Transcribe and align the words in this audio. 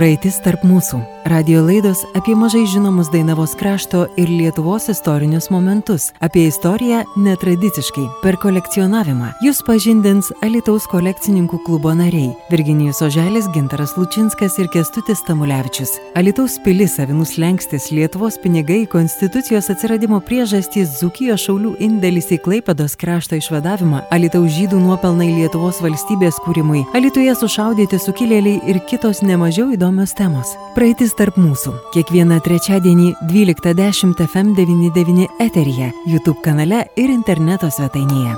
Praeitis 0.00 0.38
tarp 0.40 0.62
mūsų. 0.64 1.19
Radio 1.24 1.62
laidos 1.62 1.98
apie 2.14 2.34
mažai 2.34 2.66
žinomus 2.66 3.10
Dainavos 3.12 3.50
krašto 3.54 4.06
ir 4.16 4.28
Lietuvos 4.28 4.88
istorinius 4.88 5.50
momentus, 5.50 6.12
apie 6.20 6.46
istoriją 6.46 7.02
netradiciškai, 7.16 8.06
per 8.22 8.38
kolekcionavimą. 8.40 9.28
Jūs 9.44 9.60
pažindins 9.66 10.30
Alitaus 10.40 10.86
kolekcininkų 10.88 11.60
klubo 11.66 11.92
nariai- 11.94 12.32
Virginijus 12.50 13.02
Oželis, 13.02 13.48
Gintaras 13.52 13.96
Lučinskas 13.98 14.58
ir 14.58 14.68
Kestutis 14.72 15.20
Tamulevičius. 15.26 15.90
Alitaus 16.16 16.58
pilis, 16.64 16.98
Avinus 16.98 17.36
Lenkstis, 17.36 17.90
Lietuvos 17.90 18.38
pinigai, 18.38 18.86
Konstitucijos 18.86 19.68
atsiradimo 19.70 20.20
priežastys, 20.20 21.00
Zukijos 21.00 21.40
šaulių 21.40 21.76
indėlis 21.80 22.32
į 22.32 22.38
Klaipados 22.40 22.96
krašto 22.96 23.36
išvadavimą, 23.36 24.08
Alitaus 24.10 24.50
žydų 24.56 24.80
nuopelnai 24.80 25.28
Lietuvos 25.36 25.82
valstybės 25.82 26.40
kūrimui, 26.46 26.86
Alituje 26.94 27.34
sušaudyti 27.34 27.98
sukilėliai 27.98 28.60
ir 28.66 28.80
kitos 28.88 29.20
nemažiau 29.20 29.68
įdomios 29.76 30.14
temos. 30.14 30.56
Praeitis 30.74 31.09
tarp 31.18 31.38
mūsų. 31.40 31.72
Kiekvieną 31.94 32.40
trečiadienį 32.44 33.12
12.10 33.30 34.14
FM99 34.26 35.26
eteryje, 35.42 35.90
YouTube 36.06 36.42
kanale 36.44 36.84
ir 37.00 37.12
interneto 37.12 37.70
svetainėje. 37.70 38.36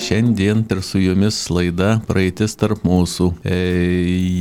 Šiandien 0.00 0.64
ir 0.70 0.80
su 0.82 0.98
jumis 1.02 1.36
laida 1.52 1.98
Praeitis 2.08 2.56
tarp 2.56 2.86
mūsų. 2.88 3.32
E, 3.44 3.58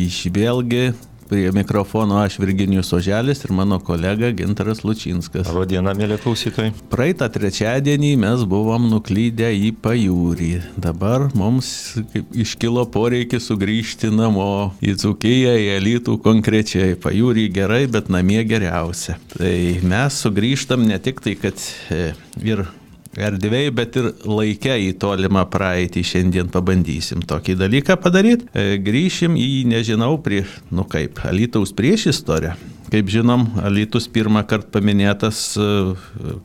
Išvėlgi 0.08 0.94
Prie 1.30 1.52
mikrofono 1.52 2.18
aš 2.18 2.40
Virginijus 2.40 2.94
Oželis 2.94 3.44
ir 3.46 3.52
mano 3.52 3.80
kolega 3.80 4.32
Gintaras 4.34 4.80
Lučinskas. 4.84 5.46
Labadiena, 5.54 5.94
mėly 5.94 6.18
klausytojai. 6.24 6.72
Praeitą 6.90 7.28
trečiadienį 7.30 8.16
mes 8.18 8.46
buvom 8.50 8.88
nuklydę 8.90 9.52
į 9.54 9.70
pajūrį. 9.84 10.50
Dabar 10.82 11.28
mums 11.38 11.70
iškilo 12.34 12.88
poreikis 12.90 13.46
sugrįžti 13.52 14.10
namo 14.10 14.74
į 14.82 14.96
Dzukiją, 14.98 15.54
į 15.54 15.70
Elitų 15.76 16.18
konkrečiai. 16.26 16.98
Pajūrį 16.98 17.46
gerai, 17.54 17.84
bet 17.94 18.10
namie 18.10 18.42
geriausia. 18.50 19.20
Tai 19.38 19.56
mes 19.86 20.22
sugrįžtam 20.26 20.90
ne 20.90 20.98
tik 20.98 21.22
tai, 21.22 21.38
kad 21.38 21.62
e, 21.94 22.10
ir 22.42 22.66
erdvėj, 23.18 23.70
bet 23.76 23.98
ir 24.00 24.10
laikę 24.28 24.76
į 24.90 24.92
tolimą 25.02 25.46
praeitį. 25.52 26.04
Šiandien 26.06 26.50
pabandysim 26.54 27.24
tokį 27.26 27.56
dalyką 27.60 27.98
padaryti. 28.02 28.50
E, 28.54 28.78
grįšim 28.84 29.38
į, 29.40 29.50
nežinau, 29.70 30.18
prie, 30.24 30.44
nu 30.74 30.86
kaip, 30.90 31.22
Alytaus 31.30 31.74
prieš 31.76 32.10
istoriją. 32.14 32.58
Kaip 32.90 33.10
žinom, 33.14 33.46
Alytus 33.62 34.08
pirmą 34.10 34.42
kartą 34.50 34.80
paminėtas 34.80 35.42
e, 35.62 35.70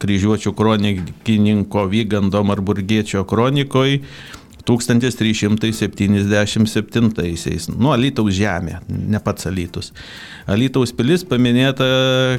kryžiuočių 0.00 0.52
kronikininko 0.56 1.86
Vygando 1.92 2.44
Marburgiečio 2.44 3.24
kronikoje 3.28 4.02
1377-aisiais. 4.68 7.68
Nu, 7.74 7.90
Alytaus 7.94 8.34
žemė, 8.36 8.74
ne 8.88 9.18
pats 9.22 9.46
Alytus. 9.50 9.92
Alytaus 10.50 10.92
pilis 10.96 11.22
paminėta 11.28 11.84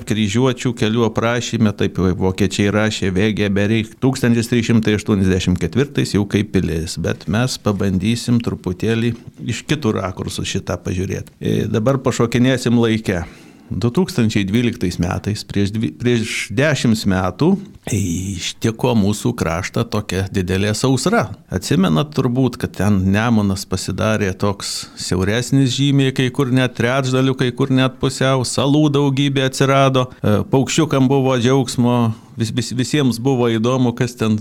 kryžiuočių 0.09 0.70
kelių 0.78 1.02
aprašyme, 1.09 1.72
taip 1.78 1.94
vokiečiai 1.98 2.70
rašė 2.73 3.08
Vėgė 3.16 3.48
bereik 3.54 3.88
1384 4.04 6.16
jau 6.16 6.26
kaip 6.30 6.48
pilis, 6.54 6.92
bet 7.02 7.28
mes 7.32 7.58
pabandysim 7.62 8.39
truputėlį 8.44 9.10
iš 9.54 9.58
kitų 9.70 9.89
rakursų 10.02 10.44
šitą 10.56 10.76
pažiūrėti. 10.86 11.30
E, 11.39 11.42
dabar 11.72 11.95
pašokinėsim 12.04 12.76
laikę. 12.82 13.20
2012 13.69 14.99
metais, 15.02 15.44
prieš, 15.47 15.71
dvi, 15.73 15.89
prieš 15.97 16.33
dešimt 16.53 17.02
metų, 17.09 17.49
ištiko 17.94 18.94
mūsų 18.97 19.33
kraštą 19.38 19.85
tokia 19.89 20.25
didelė 20.33 20.73
sausra. 20.77 21.27
Atsimenat 21.53 22.13
turbūt, 22.16 22.59
kad 22.61 22.75
ten 22.77 23.02
Nemonas 23.13 23.66
pasidarė 23.69 24.31
toks 24.38 24.88
siauresnis 25.02 25.73
žymiai, 25.77 26.13
kai 26.16 26.30
kur 26.33 26.53
net 26.53 26.77
trečdalių, 26.77 27.36
kai 27.41 27.52
kur 27.58 27.73
net 27.73 27.97
pusiau, 28.02 28.45
salų 28.45 28.88
daugybė 28.95 29.47
atsirado, 29.49 30.08
e, 30.21 30.38
paukščiukam 30.52 31.09
buvo 31.09 31.38
džiaugsmo, 31.41 31.99
vis, 32.38 32.53
vis, 32.53 32.71
visiems 32.77 33.21
buvo 33.21 33.49
įdomu, 33.53 33.95
kas 33.97 34.17
ten 34.19 34.38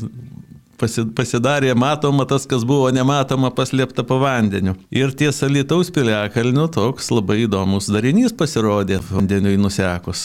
pasidarė 0.78 1.72
matoma 1.78 2.26
tas, 2.28 2.46
kas 2.50 2.64
buvo 2.66 2.90
nematoma 2.94 3.50
paslėpta 3.54 4.04
po 4.06 4.18
vandeniu. 4.22 4.74
Ir 4.94 5.14
tiesa 5.16 5.48
Lietuvos 5.50 5.92
piliakalnių 5.94 6.66
toks 6.74 7.10
labai 7.14 7.44
įdomus 7.44 7.90
darinys 7.92 8.34
pasirodė 8.36 9.00
vandeniui 9.10 9.56
nusekus. 9.60 10.24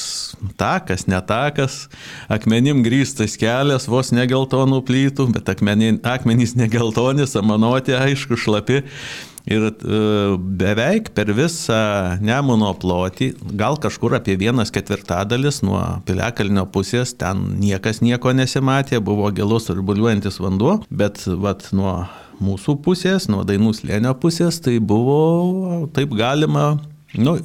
Takas, 0.59 1.07
netakas, 1.09 1.81
akmenim 2.31 2.83
grįstas 2.85 3.38
kelias, 3.39 3.89
vos 3.91 4.13
negeltonų 4.15 4.83
plytų, 4.88 5.29
bet 5.38 5.49
akmenys 5.53 6.55
negeltoni, 6.59 7.27
samanoti, 7.29 7.97
aišku, 7.97 8.39
šlapi. 8.39 8.83
Ir 9.49 9.65
e, 9.71 9.99
beveik 10.37 11.09
per 11.17 11.31
visą 11.33 11.79
Nemuno 12.21 12.69
plotį, 12.77 13.31
gal 13.57 13.79
kažkur 13.81 14.13
apie 14.19 14.35
vienas 14.37 14.69
ketvirtadalis 14.73 15.63
nuo 15.65 15.81
Piliakalnio 16.05 16.67
pusės, 16.69 17.15
ten 17.17 17.57
niekas 17.57 18.03
nieko 18.05 18.33
nesimatė, 18.38 19.01
buvo 19.01 19.31
gilus 19.33 19.71
ir 19.73 19.81
buliuojantis 19.85 20.38
vanduo, 20.43 20.77
bet 20.89 21.23
vat, 21.41 21.71
nuo 21.73 22.03
mūsų 22.43 22.77
pusės, 22.85 23.27
nuo 23.31 23.41
Dainų 23.47 23.73
slėnio 23.75 24.13
pusės, 24.21 24.61
tai 24.63 24.77
buvo, 24.79 25.88
taip 25.95 26.13
galima 26.17 26.75
Nu, 27.17 27.39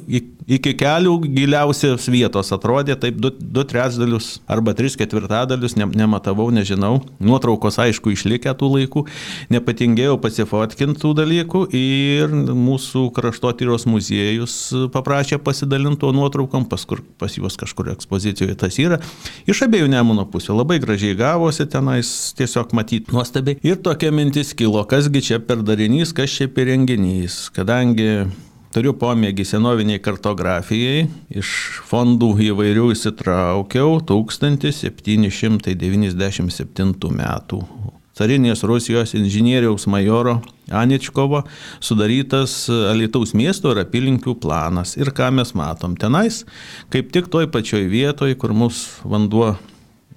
iki 0.45 0.75
kelių 0.77 1.15
giliausios 1.25 2.05
vietos 2.13 2.51
atrodė, 2.53 2.93
taip 3.01 3.17
du, 3.17 3.31
du 3.33 3.63
trečdalius 3.65 4.35
arba 4.45 4.75
tris 4.77 4.93
ketvirtadalius, 4.99 5.73
ne, 5.79 5.87
nematavau, 5.89 6.51
nežinau. 6.53 6.99
Nuotraukos 7.17 7.79
aišku 7.81 8.13
išlikę 8.13 8.53
tų 8.59 8.69
laikų, 8.75 9.05
nepatingėjau 9.55 10.19
pasifotkinti 10.21 11.01
tų 11.01 11.15
dalykų 11.17 11.63
ir 11.81 12.37
mūsų 12.53 13.07
kraštotyros 13.17 13.87
muziejus 13.89 14.59
paprašė 14.93 15.41
pasidalinti 15.41 16.03
tuo 16.05 16.13
nuotraukom, 16.13 16.69
pas, 16.69 16.85
kur, 16.85 17.01
pas 17.17 17.33
juos 17.33 17.57
kažkur 17.57 17.89
ekspozicijoje 17.95 18.61
tas 18.61 18.77
yra. 18.81 19.01
Iš 19.49 19.65
abiejų 19.65 19.89
nemuno 19.97 20.29
pusių 20.29 20.59
labai 20.61 20.77
gražiai 20.83 21.17
gavosi 21.17 21.65
tenais, 21.65 22.13
tiesiog 22.37 22.77
matyti 22.77 23.17
nuostabiai. 23.17 23.57
Ir 23.65 23.81
tokia 23.81 24.13
mintis 24.13 24.53
kilo, 24.53 24.85
kasgi 24.85 25.25
čia 25.31 25.41
per 25.41 25.65
darinys, 25.65 26.13
kas 26.13 26.37
čia 26.37 26.51
per 26.53 26.69
renginys, 26.69 27.47
kadangi 27.55 28.27
Turiu 28.75 28.91
pomėgį 28.99 29.45
senoviniai 29.47 30.01
kartografijai, 30.03 31.05
iš 31.31 31.79
fondų 31.87 32.35
įvairių 32.49 32.89
įsitraukiau 32.91 34.03
1797 34.03 36.91
metų. 37.21 37.59
Carinės 38.19 38.67
Rusijos 38.67 39.15
inžinieriaus 39.15 39.87
majoro 39.87 40.43
Aničkovo 40.75 41.47
sudarytas 41.79 42.67
Alitaus 42.91 43.31
miesto 43.31 43.71
ir 43.71 43.79
apylinkių 43.85 44.35
planas. 44.43 44.99
Ir 44.99 45.15
ką 45.15 45.31
mes 45.39 45.55
matom 45.55 45.95
tenais, 45.95 46.43
kaip 46.91 47.15
tik 47.15 47.31
toj 47.31 47.47
pačioj 47.55 47.87
vietoj, 47.87 48.35
kur 48.35 48.51
mūsų 48.59 49.07
vanduo 49.07 49.55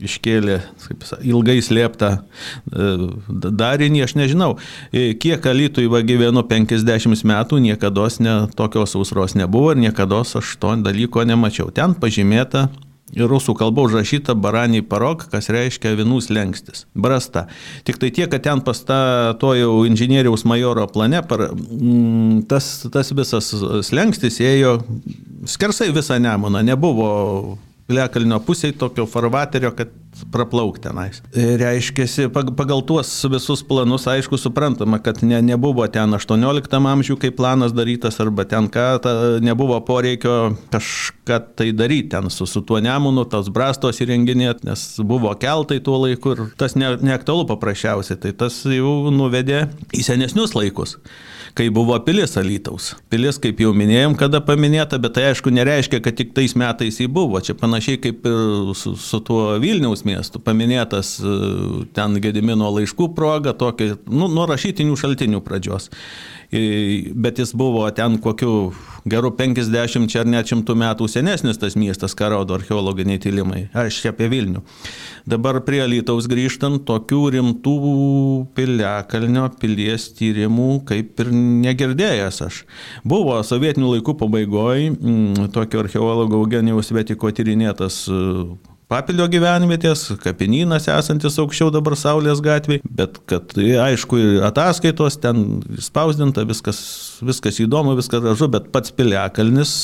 iškėlė 0.05 0.59
kaip, 0.87 1.07
ilgai 1.27 1.59
slėptą 1.65 2.11
e, 2.19 2.91
darinį, 3.29 4.03
aš 4.07 4.17
nežinau, 4.19 4.51
e, 4.93 5.13
kiek 5.19 5.47
alytui 5.51 5.89
va 5.91 6.03
gyvenu 6.07 6.45
50 6.47 7.25
metų, 7.29 7.63
niekada 7.65 8.09
ne, 8.23 8.37
tokios 8.59 8.95
sausros 8.95 9.35
nebuvo 9.39 9.75
ir 9.75 9.83
niekada 9.89 10.23
aš 10.23 10.57
to 10.61 10.75
dalyko 10.83 11.25
nemačiau. 11.27 11.73
Ten 11.75 11.97
pažymėta 11.99 12.69
rusų 13.17 13.55
kalba 13.57 13.83
užrašyta 13.87 14.35
baraniai 14.37 14.85
parok, 14.85 15.25
kas 15.33 15.49
reiškia 15.53 15.95
avinų 15.95 16.21
slengstis. 16.25 16.85
Brasta. 16.95 17.47
Tik 17.89 17.99
tai 18.01 18.11
tiek, 18.15 18.29
kad 18.31 18.45
ten 18.45 18.61
pasta 18.65 19.35
to 19.41 19.55
jau 19.57 19.85
inžinieriaus 19.89 20.45
majoro 20.45 20.87
plane, 20.93 21.23
par, 21.27 21.49
mm, 21.55 22.45
tas, 22.51 22.87
tas 22.93 23.13
visas 23.13 23.49
slengstis 23.89 24.41
ėjo 24.45 24.79
skersai 25.49 25.91
visą 25.95 26.19
nemoną, 26.21 26.63
nebuvo 26.63 27.59
Piliakalnio 27.89 28.37
pusėje 28.45 28.77
tokio 28.77 29.07
farvaterio, 29.09 29.71
kad 29.77 29.95
praplaukti 30.33 30.83
tenais. 30.85 31.23
E, 31.33 31.45
reiškia, 31.61 32.29
pagal 32.35 32.83
tuos 32.87 33.11
visus 33.33 33.63
planus, 33.65 34.07
aišku, 34.11 34.37
suprantama, 34.41 34.99
kad 35.01 35.23
ne, 35.25 35.39
nebuvo 35.45 35.87
ten 35.93 36.13
18 36.17 36.77
amžių, 36.93 37.17
kai 37.23 37.31
planas 37.35 37.73
darytas, 37.77 38.19
arba 38.21 38.45
ten 38.49 38.69
ką, 38.73 38.87
ta, 39.05 39.15
nebuvo 39.45 39.79
poreikio 39.87 40.37
kažką 40.73 41.41
tai 41.57 41.71
daryti 41.77 42.13
ten 42.17 42.29
su, 42.35 42.49
su 42.51 42.61
tuo 42.67 42.83
nemunu, 42.85 43.25
tos 43.31 43.49
brastos 43.55 44.03
įrenginėti, 44.05 44.69
nes 44.69 44.85
buvo 45.01 45.33
keltai 45.41 45.81
tuo 45.85 46.03
laiku 46.05 46.35
ir 46.35 46.45
tas 46.61 46.77
ne, 46.77 46.93
neaktualu 47.01 47.49
paprasčiausiai, 47.49 48.21
tai 48.21 48.37
tas 48.37 48.61
jau 48.69 49.13
nuvedė 49.15 49.67
į 49.97 50.05
senesnius 50.11 50.57
laikus 50.59 50.99
kai 51.59 51.69
buvo 51.75 51.97
pilis 52.07 52.37
Alytaus. 52.39 52.93
Pilis, 53.11 53.39
kaip 53.43 53.59
jau 53.63 53.73
minėjom, 53.77 54.15
kada 54.19 54.41
paminėta, 54.45 55.01
bet 55.03 55.17
tai 55.17 55.29
aišku 55.33 55.51
nereiškia, 55.55 56.01
kad 56.05 56.17
tik 56.19 56.31
tais 56.37 56.55
metais 56.59 57.01
jį 57.03 57.09
buvo. 57.11 57.41
Čia 57.43 57.57
panašiai 57.59 57.99
kaip 58.03 58.27
ir 58.31 58.73
su, 58.79 58.95
su 59.03 59.21
tuo 59.27 59.57
Vilniaus 59.63 60.05
miestu, 60.07 60.41
paminėtas 60.45 61.17
e, 61.19 61.37
ten 61.97 62.19
Gedimino 62.23 62.71
laiškų 62.77 63.11
proga, 63.19 63.57
tokį, 63.59 63.91
nu, 64.07 64.31
nuo 64.31 64.47
rašytinių 64.51 64.99
šaltinių 64.99 65.43
pradžios 65.47 65.91
bet 66.51 67.39
jis 67.39 67.53
buvo 67.53 67.85
ten 67.93 68.17
kokiu 68.19 68.73
geru 69.09 69.31
50 69.37 70.17
ar 70.21 70.29
net 70.29 70.49
šimtų 70.49 70.77
metų 70.79 71.09
senesnis 71.11 71.61
tas 71.61 71.77
miestas, 71.77 72.15
ką 72.17 72.31
rodo 72.33 72.57
archeologiniai 72.57 73.21
tyrimai. 73.21 73.67
Aš 73.77 74.01
čia 74.03 74.13
apie 74.13 74.29
Vilnių. 74.33 74.63
Dabar 75.29 75.61
prie 75.67 75.83
Lytaus 75.89 76.29
grįžtant, 76.31 76.85
tokių 76.89 77.21
rimtų 77.37 77.77
piliakalnio 78.57 79.49
pilies 79.61 80.09
tyrimų 80.19 80.71
kaip 80.89 81.21
ir 81.25 81.33
negirdėjęs 81.37 82.43
aš. 82.49 82.63
Buvo 83.05 83.37
sovietinių 83.45 83.95
laikų 83.97 84.17
pabaigoje 84.23 84.91
mm, 84.95 85.53
tokio 85.55 85.85
archeologo 85.85 86.43
Eugenijaus 86.43 86.93
Vetiko 86.97 87.33
tyrinėtas 87.35 88.07
Papilio 88.89 89.27
gyvenvietės, 89.29 90.07
kapinynas 90.23 90.87
esantis 90.89 91.35
aukščiau 91.43 91.69
dabar 91.75 91.93
Saulės 92.01 92.41
gatvėje, 92.41 92.81
bet 92.89 93.19
kad 93.29 93.53
aišku, 93.59 94.17
ataskaitos 94.49 95.19
ten 95.21 95.43
spausdinta, 95.85 96.47
viskas, 96.49 96.79
viskas 97.21 97.61
įdomu, 97.61 97.93
viskas 97.99 98.25
gražu, 98.25 98.49
bet 98.55 98.71
pats 98.73 98.95
piliakalnis 98.97 99.75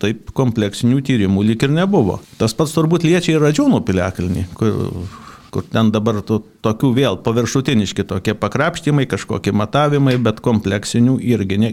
taip 0.00 0.32
kompleksinių 0.38 1.02
tyrimų 1.04 1.44
lyg 1.50 1.66
ir 1.68 1.76
nebuvo. 1.76 2.22
Tas 2.40 2.56
pats 2.56 2.72
turbūt 2.72 3.04
liečia 3.04 3.34
ir 3.34 3.44
Radžiūnų 3.44 3.82
piliakalnį, 3.84 4.46
kur 4.56 4.72
kur 5.54 5.62
ten 5.70 5.92
dabar 5.94 6.18
to, 6.26 6.40
tokių 6.64 6.90
vėl 6.96 7.18
paviršutiniški 7.24 8.06
tokie 8.08 8.34
pakrapštymai, 8.38 9.06
kažkokie 9.10 9.52
matavimai, 9.56 10.16
bet 10.22 10.40
kompleksinių 10.44 11.18
irgi 11.24 11.58
ne, 11.60 11.70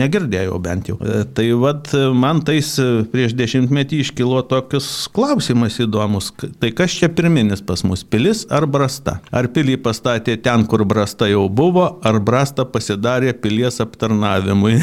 negirdėjau 0.00 0.58
bent 0.64 0.90
jau. 0.90 0.98
E, 1.00 1.22
tai 1.36 1.50
vad 1.60 1.90
man 2.16 2.42
tais 2.46 2.74
e, 2.80 2.88
prieš 3.10 3.36
dešimtmetį 3.38 4.00
iškilo 4.04 4.42
tokius 4.50 4.88
klausimas 5.14 5.78
įdomus. 5.82 6.32
Tai 6.60 6.70
kas 6.76 6.96
čia 6.98 7.10
pirminis 7.12 7.62
pas 7.64 7.84
mus, 7.86 8.04
pilis 8.04 8.44
ar 8.52 8.66
brasta? 8.70 9.18
Ar 9.34 9.48
pilį 9.52 9.78
pastatė 9.84 10.36
ten, 10.44 10.66
kur 10.70 10.86
brasta 10.88 11.28
jau 11.30 11.46
buvo, 11.48 11.86
ar 12.04 12.20
brasta 12.24 12.66
pasidarė 12.68 13.34
pilies 13.44 13.80
aptarnavimui? 13.84 14.78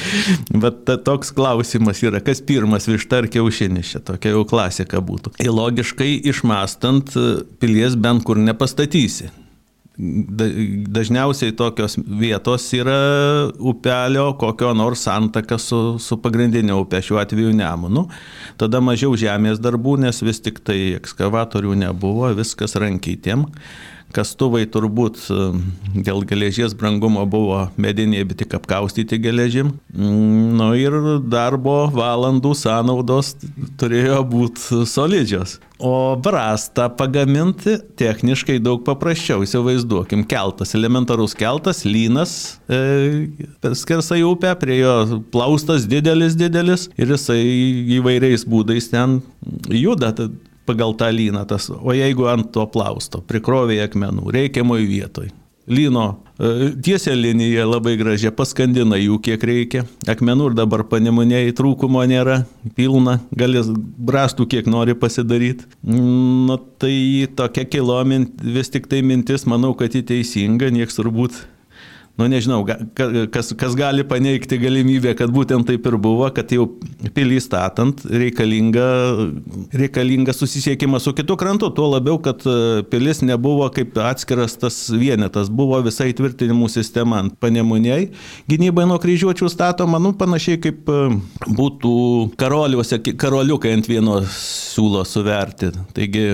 bet 0.62 0.86
toks 1.06 1.32
klausimas 1.36 2.02
yra, 2.04 2.22
kas 2.24 2.42
pirmas 2.46 2.88
višta 2.90 3.22
ar 3.22 3.30
kiaušinis, 3.32 3.94
čia 3.94 4.02
tokia 4.12 4.34
jau 4.34 4.44
klasika 4.48 5.02
būtų. 5.04 5.36
Ir 5.42 5.52
logiškai 5.54 6.12
išmastant, 6.30 7.14
pilies 7.62 7.96
bent 7.98 8.24
kur 8.26 8.38
nepastatysi. 8.76 9.30
Dažniausiai 9.96 11.54
tokios 11.56 11.96
vietos 11.96 12.68
yra 12.76 13.48
upelio 13.58 14.34
kokio 14.36 14.74
nors 14.74 15.06
santaka 15.06 15.56
su, 15.58 15.96
su 15.98 16.18
pagrindinė 16.20 16.74
upė, 16.76 17.00
šiuo 17.00 17.18
atveju 17.22 17.54
Nemunu. 17.56 18.06
Tada 18.60 18.80
mažiau 18.80 19.16
žemės 19.16 19.58
darbų, 19.58 19.96
nes 20.04 20.20
vis 20.22 20.40
tik 20.40 20.60
tai 20.60 20.98
ekskavatorių 20.98 21.74
nebuvo, 21.80 22.28
viskas 22.36 22.76
rankytėm. 22.76 23.46
Kastuvai 24.14 24.62
turbūt 24.70 25.18
dėl 25.96 26.22
geležies 26.28 26.76
brangumo 26.78 27.24
buvo 27.28 27.66
mediniai, 27.80 28.24
bet 28.28 28.40
tik 28.42 28.54
apkaustyti 28.58 29.18
geležim. 29.20 29.74
Mm, 29.92 30.56
nu 30.56 30.70
ir 30.78 30.96
darbo 31.26 31.86
valandų 31.92 32.54
sąnaudos 32.56 33.34
turėjo 33.80 34.22
būti 34.30 34.84
solidžios. 34.88 35.58
O 35.76 36.16
brastą 36.16 36.86
pagaminti 36.96 37.74
techniškai 38.00 38.56
daug 38.64 38.80
paprasčiau. 38.86 39.42
Įsivaizduokim, 39.44 40.22
keltas, 40.28 40.72
elementarus 40.78 41.36
keltas, 41.36 41.82
lynas 41.84 42.56
e, 42.72 43.28
skersai 43.76 44.22
upę, 44.24 44.54
prie 44.60 44.78
jo 44.80 45.20
plaustas 45.34 45.84
didelis, 45.90 46.38
didelis 46.38 46.88
ir 46.96 47.12
jisai 47.12 47.42
įvairiais 47.98 48.46
būdais 48.48 48.88
ten 48.94 49.20
juda 49.68 50.14
pagal 50.66 50.94
tą 50.98 51.10
lyną. 51.14 51.46
Tas, 51.48 51.70
o 51.70 51.94
jeigu 51.96 52.28
ant 52.30 52.52
to 52.54 52.66
plausto 52.70 53.22
prikrovė 53.26 53.82
akmenų 53.86 54.30
reikiamoj 54.36 54.86
vietoj. 54.88 55.32
Lyno 55.66 56.04
e, 56.38 56.70
tiesia 56.82 57.14
linija 57.18 57.64
labai 57.66 57.96
gražia, 57.98 58.30
paskandina 58.30 58.98
jų 59.00 59.18
kiek 59.26 59.42
reikia. 59.50 59.82
Akmenų 60.06 60.52
ir 60.52 60.56
dabar 60.60 60.84
panemunėjai 60.86 61.56
trūkumo 61.58 62.04
nėra, 62.06 62.44
pilna, 62.78 63.16
gali 63.34 63.64
brastų 63.98 64.46
kiek 64.52 64.70
nori 64.70 64.94
pasidaryti. 64.94 65.66
Na 65.82 66.60
tai 66.78 67.26
tokia 67.34 67.66
kilo 67.66 67.98
vis 68.06 68.70
tik 68.70 68.86
tai 68.86 69.02
mintis, 69.02 69.46
manau, 69.50 69.74
kad 69.74 69.94
ji 69.94 70.06
teisinga, 70.06 70.70
nieks 70.70 71.00
turbūt 71.00 71.42
nu 72.16 72.26
nežinau, 72.32 72.62
kas, 73.32 73.50
kas 73.58 73.74
gali 73.76 74.04
paneigti 74.08 74.56
galimybę, 74.60 75.12
kad 75.18 75.32
būtent 75.32 75.68
taip 75.68 75.84
ir 75.88 75.96
buvo, 76.00 76.28
kad 76.34 76.52
jau 76.52 76.64
pilį 77.16 77.40
statant 77.44 78.00
reikalinga, 78.08 78.86
reikalinga 79.76 80.32
susisiekimas 80.36 81.04
su 81.04 81.12
kitu 81.16 81.36
krantu, 81.36 81.68
tuo 81.76 81.90
labiau, 81.92 82.16
kad 82.24 82.40
e, 82.48 82.82
pilis 82.88 83.20
nebuvo 83.26 83.68
kaip 83.74 83.98
atskiras 84.00 84.56
tas 84.60 84.80
vienetas, 84.88 85.52
buvo 85.52 85.82
visai 85.84 86.12
tvirtinimų 86.16 86.70
sistema 86.72 87.20
ant 87.24 87.36
panemuniai, 87.42 88.08
gynybai 88.48 88.88
nuo 88.88 88.96
kryžiuočių 89.02 89.52
statoma, 89.52 90.00
nu 90.00 90.14
panašiai 90.16 90.62
kaip 90.64 90.88
e, 90.88 91.00
būtų 91.46 91.96
karoliuose, 92.40 93.02
karoliukai 93.12 93.76
ant 93.76 93.92
vieno 93.92 94.22
siūlo 94.24 95.04
suverti. 95.04 95.74
Taigi 95.96 96.28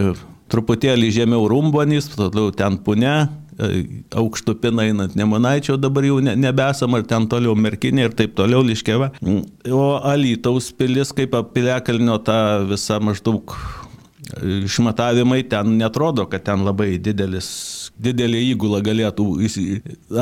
truputėlį 0.52 1.10
žemiau 1.16 1.46
rumbonys, 1.50 2.10
toliau 2.14 2.52
ten 2.54 2.78
pune, 2.84 3.16
E, 3.60 3.84
aukštupina 4.16 4.86
einant 4.88 5.16
Nemunaičio, 5.18 5.76
dabar 5.76 6.06
jau 6.06 6.20
ne, 6.24 6.32
nebesam, 6.40 6.96
ar 6.96 7.04
ten 7.08 7.26
toliau 7.28 7.52
Merkinė 7.58 8.08
ir 8.08 8.16
taip 8.16 8.32
toliau 8.38 8.64
Liškeva. 8.64 9.10
O 9.68 9.84
Alytaus 10.08 10.70
pilis 10.76 11.12
kaip 11.16 11.36
apiliakalnio 11.36 12.16
ta 12.24 12.38
visa 12.64 12.96
maždaug 13.04 13.52
e, 13.52 14.62
išmatavimai 14.64 15.42
ten 15.52 15.76
netrodo, 15.76 16.24
kad 16.32 16.46
ten 16.48 16.64
labai 16.64 16.94
didelis 17.02 17.52
didelį 18.02 18.40
įgulą 18.52 18.80
galėtų 18.84 19.26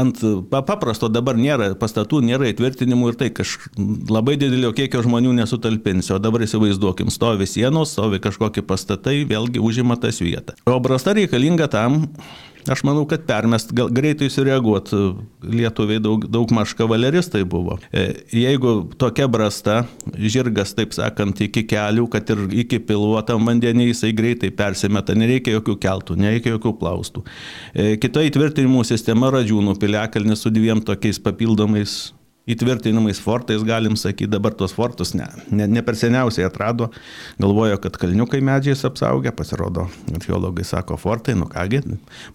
ant 0.00 0.20
paprasto 0.50 1.08
dabar 1.12 1.38
nėra 1.38 1.70
pastatų, 1.78 2.20
nėra 2.26 2.50
įtvirtinimų 2.50 3.12
ir 3.12 3.18
tai 3.20 3.30
kažkaip 3.34 3.78
labai 4.10 4.36
didelio 4.40 4.72
kiekio 4.76 5.04
žmonių 5.06 5.36
nesutalpinsi. 5.38 6.12
O 6.16 6.20
dabar 6.22 6.44
įsivaizduokim, 6.44 7.12
stovi 7.14 7.48
sienos, 7.48 7.94
stovi 7.94 8.20
kažkokie 8.22 8.64
pastatai, 8.66 9.20
vėlgi 9.28 9.62
užima 9.62 9.96
tas 10.00 10.20
vietą. 10.22 10.56
O 10.68 10.76
brasta 10.82 11.14
reikalinga 11.16 11.70
tam, 11.72 12.02
Aš 12.68 12.82
manau, 12.84 13.06
kad 13.08 13.24
permest, 13.28 13.72
gal 13.76 13.88
greitai 13.94 14.28
sureaguot, 14.32 14.92
lietuviai 15.46 16.02
daug, 16.02 16.26
daug 16.28 16.52
maž 16.52 16.74
kavaleristai 16.76 17.42
buvo. 17.48 17.78
E, 17.92 18.04
jeigu 18.36 18.74
tokia 19.00 19.28
brasta, 19.30 19.80
žirgas, 20.20 20.74
taip 20.76 20.92
sakant, 20.96 21.40
iki 21.46 21.64
kelių, 21.70 22.06
kad 22.12 22.30
ir 22.34 22.44
iki 22.64 22.82
piluotam 22.84 23.48
vandenį 23.48 23.90
jisai 23.90 24.12
greitai 24.16 24.52
persimeta, 24.52 25.16
nereikia 25.16 25.56
jokių 25.56 25.78
keltų, 25.80 26.18
nereikia 26.20 26.54
jokių 26.56 26.76
plaustų. 26.82 27.24
E, 27.72 27.94
kita 28.02 28.26
įtvirtinimų 28.28 28.84
sistema 28.88 29.32
Radžiūnų 29.32 29.78
piliakalnis 29.80 30.44
su 30.44 30.52
dviem 30.52 30.84
tokiais 30.84 31.22
papildomais 31.22 32.00
įtvirtinimais 32.54 33.20
fortais, 33.22 33.62
galim 33.66 33.96
sakyti, 33.98 34.30
dabar 34.30 34.54
tuos 34.56 34.74
fortus 34.76 35.14
ne, 35.16 35.26
ne, 35.50 35.66
ne 35.70 35.82
per 35.86 35.98
seniausiai 35.98 36.46
atrado, 36.48 36.90
galvojo, 37.40 37.78
kad 37.82 37.96
kalniukai 38.00 38.40
medžiais 38.44 38.84
apsaugę, 38.88 39.32
pasirodo, 39.36 39.86
archeologai 40.14 40.64
sako 40.66 40.98
fortai, 41.00 41.36
nu 41.38 41.48
kągi, 41.50 41.82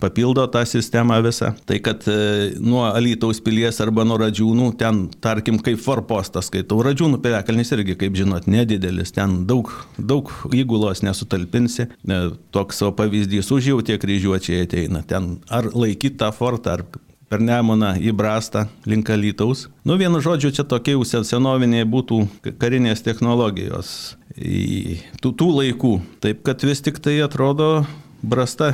papildo 0.01 0.45
tą 0.51 0.63
sistemą 0.69 1.21
visą. 1.25 1.53
Tai 1.67 1.79
kad 1.85 2.05
e, 2.11 2.17
nuo 2.59 2.85
Alytaus 2.89 3.41
pilies 3.43 3.81
arba 3.83 4.05
nuo 4.07 4.19
Radžiūnų, 4.21 4.71
ten, 4.79 5.05
tarkim, 5.23 5.59
kaip 5.63 5.81
forpostas, 5.83 6.49
skaitau, 6.51 6.81
Radžiūnų 6.85 7.21
piliakalnis 7.23 7.73
irgi, 7.75 7.97
kaip 8.05 8.17
žinot, 8.17 8.49
nedidelis, 8.51 9.13
ten 9.15 9.41
daug, 9.49 9.71
daug 9.97 10.31
įgulos 10.55 11.03
nesutalpinsi, 11.05 11.89
e, 11.89 12.21
toks 12.55 12.81
savo 12.81 12.95
pavyzdys 12.99 13.51
už 13.55 13.71
jau 13.73 13.81
tie 13.85 13.99
kryžiuočiai 14.01 14.65
ateina, 14.65 15.03
ten 15.07 15.35
ar 15.49 15.71
laikyti 15.73 16.19
tą 16.21 16.31
fortą, 16.35 16.79
ar 16.79 16.85
per 17.29 17.41
Nemoną 17.41 17.95
į 18.01 18.13
Brastą 18.15 18.65
link 18.85 19.09
Alytaus. 19.09 19.67
Nu, 19.85 19.97
vienu 19.99 20.21
žodžiu, 20.23 20.53
čia 20.53 20.65
tokie 20.67 20.95
jau 20.95 21.05
senoviniai 21.05 21.85
būtų 21.89 22.21
karinės 22.61 23.03
technologijos 23.05 24.15
tų, 24.35 25.31
tų 25.31 25.49
laikų. 25.59 25.93
Taip 26.23 26.43
kad 26.45 26.63
vis 26.67 26.83
tik 26.85 26.99
tai 27.03 27.17
atrodo 27.25 27.85
Brasta 28.25 28.73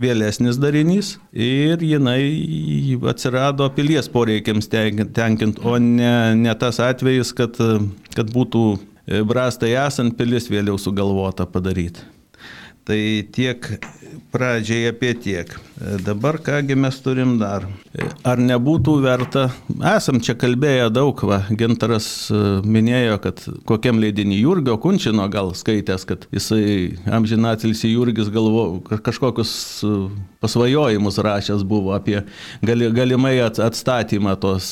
vėlesnis 0.00 0.58
darinys 0.60 1.16
ir 1.34 1.82
jinai 1.82 2.98
atsirado 3.10 3.66
pilies 3.74 4.08
poreikiams 4.12 4.70
tenkint, 4.70 5.58
o 5.66 5.76
ne, 5.82 6.36
ne 6.38 6.54
tas 6.58 6.78
atvejis, 6.82 7.34
kad, 7.36 7.58
kad 8.14 8.30
būtų 8.34 8.64
Brastai 9.26 9.72
esant 9.74 10.14
pilis 10.14 10.46
vėliau 10.52 10.78
sugalvota 10.78 11.46
padaryti. 11.50 12.04
Tai 12.86 13.00
tiek 13.34 13.66
pradžiai 14.30 14.92
apie 14.92 15.10
tiek. 15.18 15.50
Dabar 15.80 16.42
kągi 16.42 16.76
mes 16.76 16.98
turim 17.00 17.38
dar. 17.40 17.64
Ar 18.22 18.40
nebūtų 18.40 18.98
verta, 19.00 19.46
esam 19.94 20.18
čia 20.20 20.34
kalbėję 20.36 20.90
daug, 20.92 21.22
va, 21.24 21.38
Gintaras 21.56 22.06
e, 22.28 22.40
minėjo, 22.68 23.16
kad 23.24 23.40
kokiam 23.68 23.96
leidinį 24.02 24.42
Jurgio 24.42 24.76
Kunčino 24.82 25.24
gal 25.32 25.54
skaitęs, 25.56 26.04
kad 26.08 26.26
jisai 26.36 26.98
amžinatilsi 27.08 27.94
Jurgis 27.94 28.28
galvo, 28.34 28.82
kažkokius 28.90 29.54
e, 29.88 29.94
pasvajojimus 30.44 31.18
rašęs 31.24 31.64
buvo 31.64 31.94
apie 31.96 32.20
gali, 32.60 32.90
galimai 32.92 33.38
atstatymą 33.40 34.36
tos 34.40 34.68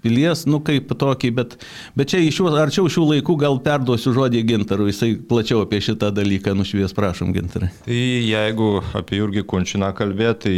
pilies, 0.00 0.46
nu 0.48 0.62
kaip 0.64 0.96
tokį, 0.96 1.32
bet, 1.36 1.58
bet 1.96 2.14
čia 2.14 2.22
iš 2.24 2.40
šių, 2.40 2.48
arčiau 2.64 2.88
šių 2.88 3.06
laikų 3.12 3.36
gal 3.44 3.60
perduosiu 3.68 4.14
žodį 4.16 4.46
Gintarui, 4.48 4.88
jisai 4.94 5.12
plačiau 5.28 5.60
apie 5.66 5.84
šitą 5.84 6.08
dalyką 6.16 6.56
nušvies, 6.56 6.96
prašom, 6.96 7.36
gintarai. 7.36 7.68
Tai 7.84 8.00
jeigu 8.00 8.72
apie 8.96 9.20
Jurgį 9.20 9.44
Kunčiną 9.48 9.92
kalbėti, 9.96 10.37
tai 10.42 10.56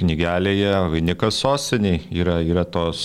knygelėje 0.00 0.72
Vainikas 0.92 1.40
sosiniai 1.42 2.02
yra, 2.14 2.38
yra 2.44 2.66
tos 2.68 3.00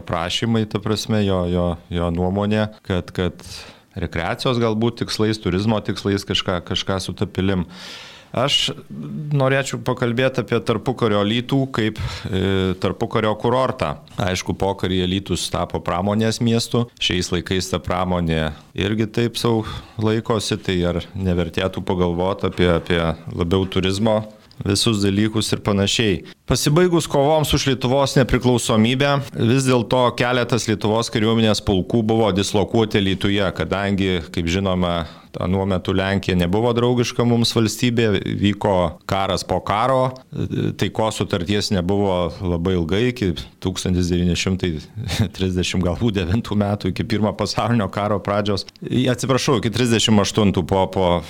aprašymai, 0.00 0.66
ta 0.70 0.80
prasme, 0.82 1.22
jo, 1.26 1.42
jo, 1.50 1.66
jo 1.92 2.12
nuomonė, 2.14 2.68
kad, 2.86 3.12
kad 3.16 3.44
rekreacijos 3.98 4.60
galbūt 4.62 5.02
tikslais, 5.02 5.40
turizmo 5.42 5.80
tikslais 5.84 6.26
kažką, 6.26 6.60
kažką 6.68 7.00
su 7.02 7.16
tapilim. 7.18 7.66
Aš 8.30 8.70
norėčiau 9.34 9.80
pakalbėti 9.82 10.44
apie 10.44 10.60
tarpukario 10.62 11.18
lytų 11.26 11.64
kaip 11.74 11.98
e, 11.98 12.42
tarpukario 12.78 13.32
kurortą. 13.42 13.96
Aišku, 14.22 14.54
pokaryje 14.54 15.08
lytus 15.10 15.48
tapo 15.50 15.80
pramonės 15.82 16.38
miestu, 16.38 16.84
šiais 17.02 17.32
laikais 17.34 17.72
ta 17.72 17.80
pramonė 17.82 18.52
irgi 18.78 19.08
taip 19.10 19.40
savo 19.40 19.64
laikosi, 19.98 20.60
tai 20.62 20.78
ar 20.92 21.02
nevertėtų 21.18 21.82
pagalvoti 21.82 22.46
apie, 22.52 22.70
apie 22.70 23.02
labiau 23.34 23.66
turizmo 23.66 24.20
visus 24.66 25.02
dalykus 25.02 25.52
ir 25.52 25.62
panašiai. 25.64 26.24
Pasibaigus 26.50 27.06
kovoms 27.06 27.52
už 27.54 27.68
Lietuvos 27.70 28.16
nepriklausomybę, 28.18 29.10
vis 29.38 29.68
dėlto 29.68 30.00
keletas 30.18 30.66
Lietuvos 30.66 31.06
kariuomenės 31.14 31.62
pulkų 31.62 32.02
buvo 32.10 32.32
dislokuoti 32.34 32.98
Lietuvoje, 32.98 33.46
kadangi, 33.54 34.16
kaip 34.34 34.50
žinoma, 34.50 34.96
Anuo 35.38 35.66
metu 35.66 35.92
Lenkija 35.92 36.36
nebuvo 36.36 36.72
draugiška 36.74 37.24
mums 37.24 37.54
valstybė, 37.54 38.08
vyko 38.40 38.98
karas 39.08 39.44
po 39.46 39.60
karo, 39.62 40.10
taikos 40.80 41.20
sutarties 41.20 41.70
nebuvo 41.70 42.32
labai 42.42 42.74
ilgai, 42.74 43.02
iki 43.12 43.30
1930 43.62 45.84
galbūt 45.86 46.18
9 46.18 46.50
metų, 46.64 46.90
iki 46.90 47.06
pirmo 47.06 47.30
pasaulinio 47.38 47.86
karo 47.94 48.18
pradžios. 48.24 48.66
Atsiprašau, 48.82 49.60
iki 49.62 49.70
38 49.70 50.66
po, 50.66 50.82
po 50.90 51.22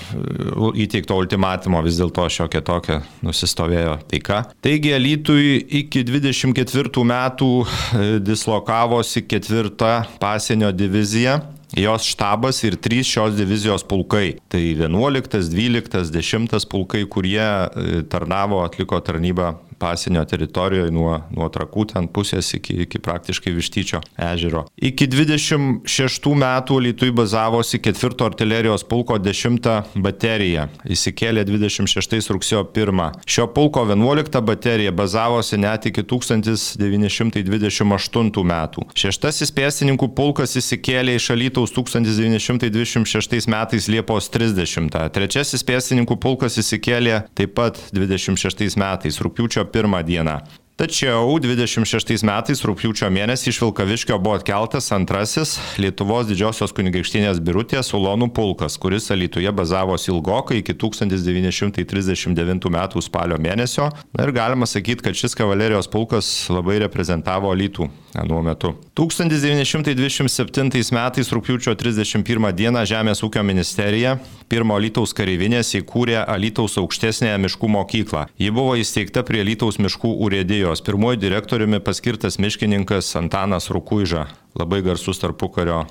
įteikto 0.80 1.20
ultimatymo 1.20 1.84
vis 1.84 2.00
dėlto 2.00 2.24
šiokia 2.32 2.64
tokia 2.64 3.02
nusistovėjo 3.26 3.98
taika. 4.08 4.46
Taigi 4.64 4.96
Elytui 5.10 5.56
iki 5.80 6.04
24 6.06 7.02
metų 7.02 7.46
e, 7.66 8.02
dislokavosi 8.22 9.24
ketvirta 9.26 10.04
pasienio 10.22 10.70
divizija 10.70 11.40
jos 11.74 12.06
štabas 12.12 12.60
ir 12.66 12.76
trys 12.78 13.10
šios 13.10 13.34
divizijos 13.34 13.82
pulkai. 13.86 14.36
Tai 14.50 14.60
11, 14.60 15.50
12, 15.50 16.12
10 16.14 16.68
pulkai, 16.70 17.02
kurie 17.10 17.42
e, 17.42 18.04
tarnavo, 18.10 18.62
atliko 18.62 19.00
tarnybą 19.02 19.56
pasienio 19.80 20.24
teritorijoje 20.28 20.90
nuo, 20.94 21.16
nuo 21.34 21.48
trakų 21.52 21.86
ten 21.94 22.04
pusės 22.12 22.52
iki, 22.56 22.72
iki 22.84 22.98
praktiškai 23.02 23.52
Vištyčio 23.56 23.98
ežero. 24.30 24.60
Iki 24.76 25.04
26 25.10 26.34
metų 26.42 26.74
Lietuvai 26.84 27.12
bazavosi 27.22 27.76
4 27.82 28.26
artilerijos 28.26 28.82
pulko 28.88 29.14
10 29.18 29.68
baterija. 30.04 30.62
Įsikėlė 30.84 31.44
26 31.48 32.30
rugsėjo 32.34 32.62
1. 32.76 33.02
Šio 33.30 33.46
pulko 33.54 33.80
11 33.88 34.40
baterija 34.46 34.92
bazavosi 34.92 35.56
net 35.60 35.86
iki 35.90 36.02
1928 36.04 38.44
metų. 38.52 38.80
Šeštasis 39.00 39.50
pėstininkų 39.56 40.06
pulkas 40.16 40.50
įsikėlė 40.60 41.12
iš 41.16 41.26
Alytaus 41.34 41.70
1926 41.76 43.48
metais 43.50 43.84
Liepos 43.88 44.24
30. 44.34 44.90
Trečiasis 45.14 45.62
pėstininkų 45.66 46.14
pulkas 46.20 46.52
įsikėlė 46.60 47.16
taip 47.38 47.50
pat 47.56 47.74
26 47.96 48.76
metais 48.80 49.20
rūpiučio 49.24 49.69
pirmą 49.72 50.02
dieną. 50.06 50.40
Tačiau 50.80 51.34
26 51.36 52.22
metais 52.24 52.62
rūpjūčio 52.64 53.10
mėnesį 53.12 53.50
iš 53.50 53.58
Vilkaviškio 53.60 54.16
buvo 54.16 54.38
atkeltas 54.38 54.86
antrasis 54.96 55.58
Lietuvos 55.76 56.24
didžiosios 56.30 56.72
kunigaikštinės 56.72 57.36
birutės 57.44 57.92
Ulonų 57.98 58.30
pulkas, 58.32 58.78
kuris 58.80 59.10
Alytuje 59.12 59.52
bazavosi 59.52 60.08
ilgokai 60.08 60.62
iki 60.62 60.72
1939 60.80 62.72
metų 62.72 62.96
spalio 63.04 63.36
mėnesio. 63.36 63.92
Na 64.16 64.24
ir 64.24 64.32
galima 64.32 64.64
sakyti, 64.64 65.04
kad 65.04 65.12
šis 65.20 65.36
kavalerijos 65.36 65.84
pulkas 65.92 66.48
labai 66.48 66.80
reprezentavo 66.86 67.52
Alytų 67.52 67.92
anuo 68.16 68.40
metu. 68.48 68.72
1927 68.96 70.96
metais 70.96 71.28
rūpjūčio 71.36 71.76
31 71.76 72.56
dieną 72.56 72.88
Žemės 72.88 73.20
ūkio 73.28 73.44
ministerija 73.44 74.16
pirmo 74.50 74.74
Alytaus 74.80 75.14
kareivinės 75.14 75.70
įkūrė 75.78 76.18
Alytaus 76.26 76.74
aukštesnėje 76.82 77.38
miškų 77.46 77.70
mokyklą. 77.78 78.26
Ji 78.42 78.50
buvo 78.54 78.74
įsteigta 78.80 79.22
prie 79.26 79.44
Alytaus 79.46 79.78
miškų 79.78 80.16
urėdijos 80.26 80.80
jos 80.80 80.86
pirmoji 80.86 81.18
direktoriumi 81.20 81.80
paskirtas 81.80 82.38
miškininkas 82.38 83.16
Antanas 83.16 83.70
Rukuiža, 83.70 84.26
labai 84.54 84.82
garsus 84.82 85.20
tarpukario 85.20 85.86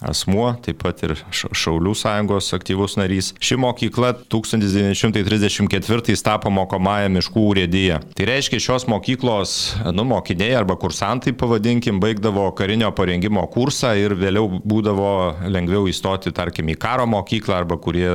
asmuo, 0.00 0.54
taip 0.64 0.80
pat 0.80 1.02
ir 1.04 1.12
Šaulių 1.30 1.92
sąjungos 1.98 2.54
aktyvus 2.56 2.96
narys. 2.98 3.34
Ši 3.42 3.56
mokykla 3.60 4.14
1934 4.32 6.16
tapo 6.24 6.50
mokomąją 6.54 7.08
miškų 7.16 7.40
urėdyje. 7.52 8.00
Tai 8.16 8.24
reiškia, 8.30 8.60
šios 8.62 8.86
mokyklos 8.90 9.74
nu, 9.92 10.04
mokiniai 10.08 10.54
arba 10.58 10.76
kursantai, 10.80 11.32
pavadinkim, 11.36 12.00
baigdavo 12.02 12.46
karinio 12.56 12.90
parengimo 12.96 13.44
kursą 13.52 13.92
ir 14.00 14.14
vėliau 14.18 14.46
būdavo 14.64 15.12
lengviau 15.52 15.88
įstoti, 15.90 16.32
tarkim, 16.36 16.72
į 16.72 16.76
karo 16.80 17.06
mokyklą 17.10 17.54
arba 17.62 17.76
kurie 17.80 18.10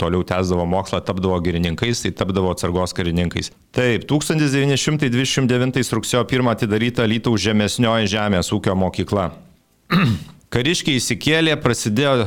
toliau 0.00 0.22
tęsdavo 0.26 0.64
mokslą, 0.68 1.00
tapdavo 1.06 1.40
girininkais, 1.44 2.04
tai 2.04 2.12
tapdavo 2.16 2.52
atsargos 2.54 2.92
karininkais. 2.96 3.52
Taip, 3.76 4.04
1929 4.10 5.94
rugsėjo 5.96 6.24
1 6.26 6.52
atidaryta 6.52 7.06
Lytaus 7.08 7.40
žemesnioji 7.44 8.10
žemės 8.10 8.52
ūkio 8.56 8.74
mokykla. 8.78 9.30
Kariškiai 10.50 10.98
įsikėlė, 10.98 11.52
prasidėjo 11.62 12.24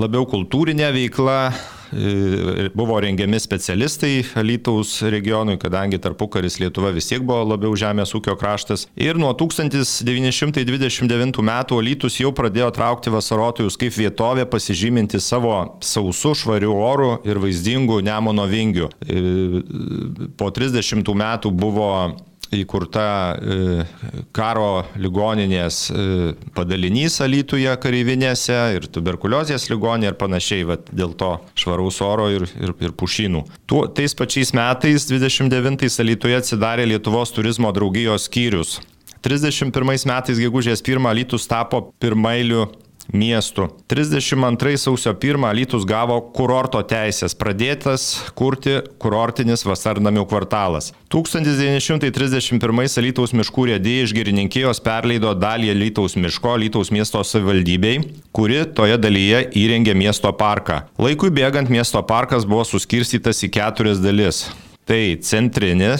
labiau 0.00 0.24
kultūrinė 0.24 0.86
veikla, 0.94 1.52
e, 1.92 2.72
buvo 2.72 2.96
rengiami 3.04 3.36
specialistai 3.36 4.24
Alytaus 4.40 5.04
regionui, 5.04 5.60
kadangi 5.60 6.00
tarpukaris 6.00 6.56
Lietuva 6.62 6.88
vis 6.96 7.04
tiek 7.10 7.20
buvo 7.20 7.42
labiau 7.44 7.76
žemės 7.76 8.16
ūkio 8.16 8.32
kraštas. 8.40 8.88
Ir 8.96 9.20
nuo 9.20 9.36
1929 9.36 11.44
metų 11.50 11.76
Alytus 11.82 12.16
jau 12.16 12.32
pradėjo 12.32 12.72
traukti 12.78 13.12
vasarotojus 13.12 13.76
kaip 13.76 13.92
vietovė 13.92 14.48
pasižyminti 14.48 15.20
savo 15.20 15.76
sausų, 15.84 16.32
švarių 16.32 16.72
orų 16.72 17.28
ir 17.28 17.36
vaizdingų 17.44 18.00
Nemono 18.08 18.48
vingių. 18.48 18.88
E, 19.04 19.20
po 20.40 20.48
30 20.48 21.12
metų 21.12 21.52
buvo 21.52 22.16
įkurta 22.54 23.06
e, 23.36 23.84
karo 24.36 24.84
ligoninės 25.00 25.78
e, 25.90 26.06
padalinys 26.56 27.18
Alytuje 27.24 27.72
kareivinėse 27.82 28.56
ir 28.76 28.88
tuberkuliozės 28.92 29.68
ligoninė 29.72 30.12
ir 30.12 30.18
panašiai, 30.20 30.66
vat, 30.68 30.90
dėl 30.94 31.16
to 31.18 31.32
švaraus 31.58 32.00
oro 32.04 32.28
ir, 32.32 32.46
ir, 32.60 32.74
ir 32.82 32.94
pušynų. 32.98 33.44
Tuo, 33.66 33.86
tais 33.90 34.14
pačiais 34.16 34.54
metais 34.56 35.08
29-ais 35.10 36.00
Alytuje 36.04 36.38
atsidarė 36.38 36.86
Lietuvos 36.86 37.34
turizmo 37.34 37.72
draugijos 37.74 38.28
skyrius. 38.30 38.78
31 39.26 40.06
metais 40.06 40.38
gegužės 40.38 40.84
1 40.84 41.08
Alytus 41.10 41.48
tapo 41.50 41.88
pirmailiu 41.98 42.68
miestų. 43.14 43.68
32 43.90 44.76
sausio 44.80 45.12
1 45.14 45.46
Lytus 45.56 45.86
gavo 45.88 46.18
kurorto 46.34 46.82
teisės, 46.86 47.36
pradėtas 47.38 48.06
kurti 48.38 48.80
kurortinis 49.02 49.64
vasarnamių 49.66 50.26
kvartalas. 50.30 50.92
1931 51.12 53.00
Lytaus 53.06 53.32
miškų 53.36 53.68
rėdėjai 53.70 54.04
iš 54.06 54.14
girininkijos 54.16 54.82
perleido 54.84 55.34
dalį 55.38 55.74
Lytaus 55.78 56.16
miško 56.18 56.56
Lytaus 56.60 56.90
miesto 56.94 57.22
savivaldybei, 57.22 58.00
kuri 58.34 58.64
toje 58.76 58.98
dalyje 58.98 59.46
įrengė 59.56 59.94
miesto 59.94 60.32
parką. 60.36 60.82
Laikui 60.98 61.30
bėgant 61.34 61.70
miesto 61.72 62.02
parkas 62.06 62.46
buvo 62.48 62.64
suskirstytas 62.66 63.44
į 63.46 63.52
keturias 63.58 64.02
dalis. 64.02 64.46
Tai 64.86 65.00
centrinė 65.26 65.96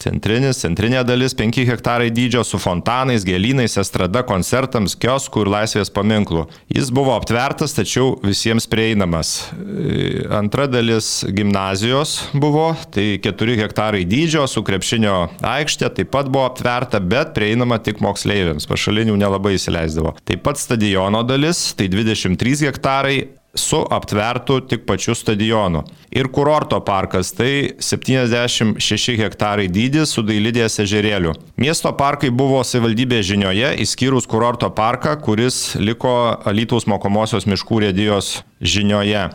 Centrinis, 0.00 0.62
centrinė 0.62 1.02
dalis 1.04 1.34
5 1.36 1.60
hektarai 1.68 2.08
dydžio 2.14 2.40
su 2.46 2.56
fontanais, 2.60 3.24
gėlynais, 3.28 3.74
estrada, 3.82 4.22
koncertams, 4.24 4.94
kioskų 5.00 5.44
ir 5.44 5.50
laisvės 5.52 5.92
paminklų. 5.92 6.46
Jis 6.72 6.88
buvo 6.94 7.12
aptvertas, 7.18 7.74
tačiau 7.76 8.14
visiems 8.24 8.64
prieinamas. 8.70 9.32
E, 9.60 10.22
antra 10.32 10.64
dalis 10.70 11.10
gimnazijos 11.28 12.14
buvo, 12.32 12.70
tai 12.94 13.18
4 13.20 13.58
hektarai 13.60 14.06
dydžio 14.08 14.46
su 14.48 14.64
krepšinio 14.64 15.16
aikštė, 15.44 15.90
taip 15.98 16.12
pat 16.14 16.32
buvo 16.32 16.46
aptverta, 16.48 17.02
bet 17.04 17.34
prieinama 17.36 17.76
tik 17.84 18.00
moksleiviams, 18.00 18.68
pašalinių 18.70 19.18
nelabai 19.20 19.58
įsileisdavo. 19.58 20.14
Taip 20.24 20.46
pat 20.48 20.62
stadiono 20.62 21.20
dalis, 21.28 21.74
tai 21.76 21.90
23 21.92 22.70
hektarai, 22.70 23.18
su 23.54 23.80
aptvertu 23.90 24.60
tik 24.60 24.86
pačiu 24.86 25.14
stadionu. 25.14 25.82
Ir 26.10 26.28
kurorto 26.32 26.80
parkas 26.84 27.32
tai 27.34 27.72
76 27.78 29.16
hektarai 29.18 29.68
dydis 29.68 30.14
su 30.14 30.22
dailidės 30.22 30.78
ežerėliu. 30.84 31.34
Miesto 31.58 31.92
parkai 31.96 32.30
buvo 32.30 32.62
savivaldybės 32.64 33.26
žinioje, 33.26 33.74
išskyrus 33.82 34.28
kurorto 34.30 34.70
parką, 34.70 35.16
kuris 35.22 35.76
liko 35.78 36.14
Alytaus 36.46 36.86
mokomosios 36.86 37.46
miškų 37.50 37.84
rėdijos 37.86 38.40
žinioje. 38.60 39.28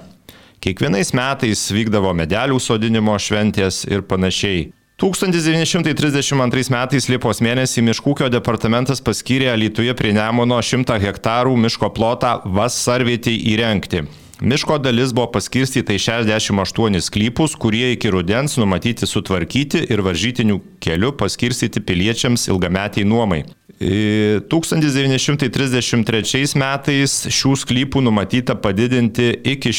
Kiekvienais 0.63 1.11
metais 1.13 1.67
vykdavo 1.69 2.15
medelių 2.17 2.57
sodinimo 2.63 3.17
šventės 3.21 3.83
ir 3.85 4.01
panašiai. 4.07 4.71
1932 5.05 6.73
metais 6.73 7.05
Liepos 7.11 7.37
mėnesį 7.45 7.83
Miškūkio 7.85 8.25
departamentas 8.33 8.97
paskyrė 9.05 9.51
Lietuvoje 9.53 9.93
prie 9.93 10.09
Nemono 10.17 10.57
100 10.57 10.97
hektarų 11.03 11.53
miško 11.61 11.93
plotą 11.93 12.41
vasarvietį 12.55 13.35
įrengti. 13.51 14.01
Miško 14.41 14.79
dalis 14.81 15.13
buvo 15.13 15.29
paskirstyta 15.35 15.93
į 15.93 16.01
68 16.07 16.97
sklypus, 17.05 17.53
kurie 17.53 17.93
iki 17.93 18.09
rudens 18.15 18.57
numatyti 18.57 19.05
sutvarkyti 19.05 19.85
ir 19.93 20.01
varžytinių 20.07 20.57
keliu 20.81 21.13
paskirstyti 21.13 21.85
piliečiams 21.85 22.49
ilgametiai 22.49 23.05
nuomai. 23.05 23.45
1933 23.77 26.57
metais 26.57 27.29
šių 27.29 27.53
sklypų 27.61 28.01
numatyta 28.09 28.57
padidinti 28.57 29.37
iki 29.53 29.69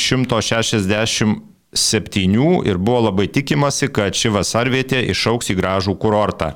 167 1.75 2.69
ir 2.69 2.79
buvo 2.79 3.01
labai 3.09 3.27
tikimasi, 3.33 3.89
kad 3.93 4.15
ši 4.15 4.33
vasarvietė 4.37 5.03
išauks 5.11 5.51
į 5.53 5.59
gražų 5.59 5.97
kurortą. 6.01 6.53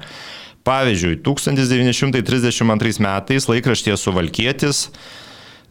Pavyzdžiui, 0.65 1.19
1932 1.25 3.01
metais 3.01 3.49
laikraštėje 3.49 3.97
Suvalkietis 3.97 4.91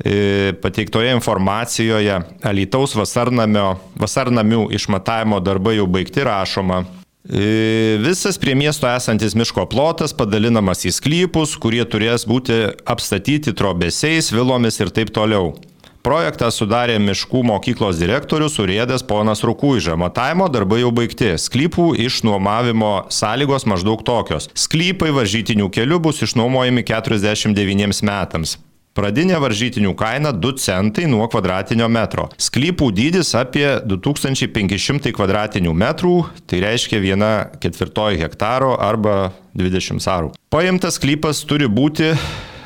e, 0.02 0.54
pateiktoje 0.64 1.14
informacijoje 1.14 2.22
Alytaus 2.42 2.98
vasarnamių 2.98 4.64
išmatavimo 4.74 5.40
darbai 5.46 5.78
jau 5.78 5.86
baigti 5.88 6.26
rašoma, 6.26 6.84
E, 7.30 7.98
visas 8.00 8.40
prie 8.40 8.56
miesto 8.56 8.88
esantis 8.88 9.36
miško 9.36 9.66
plotas 9.70 10.16
padalinamas 10.18 10.86
į 10.88 10.94
sklypus, 10.96 11.58
kurie 11.62 11.84
turės 11.86 12.24
būti 12.26 12.56
apstatyti 12.90 13.52
trobesiais, 13.54 14.32
vilomis 14.32 14.80
ir 14.80 14.90
taip 14.96 15.12
toliau. 15.14 15.52
Projektą 16.00 16.48
sudarė 16.56 16.96
miškų 17.04 17.42
mokyklos 17.44 17.98
direktorius 18.00 18.56
Urėdas 18.64 19.04
ponas 19.04 19.44
Rukuiža. 19.44 19.98
Matavimo 20.00 20.48
darbai 20.48 20.80
jau 20.80 20.94
baigti. 20.96 21.34
Sklypų 21.36 21.90
išnuomavimo 22.06 22.94
sąlygos 23.12 23.68
maždaug 23.68 24.06
tokios. 24.08 24.48
Sklypai 24.56 25.12
varžytinių 25.12 25.68
kelių 25.76 26.00
bus 26.08 26.24
išnuomojami 26.24 26.86
49 26.88 28.00
metams. 28.08 28.56
Pradinė 28.96 29.38
varžytinių 29.44 29.92
kaina 30.00 30.32
2 30.32 30.56
centai 30.64 31.06
nuo 31.08 31.28
kvadratinio 31.32 31.92
metro. 31.92 32.30
Sklypų 32.40 32.90
dydis 32.96 33.36
apie 33.38 33.68
2500 33.84 35.12
kvadratinių 35.16 35.76
metrų, 35.84 36.16
tai 36.48 36.64
reiškia 36.64 37.04
viena 37.04 37.34
ketvirtoji 37.60 38.24
hektaro 38.24 38.74
arba 38.80 39.34
20 39.60 40.00
sarų. 40.04 40.34
Paimtas 40.52 40.98
sklypas 40.98 41.44
turi 41.48 41.68
būti 41.68 42.16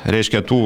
reiškia 0.04 0.42
tų 0.46 0.58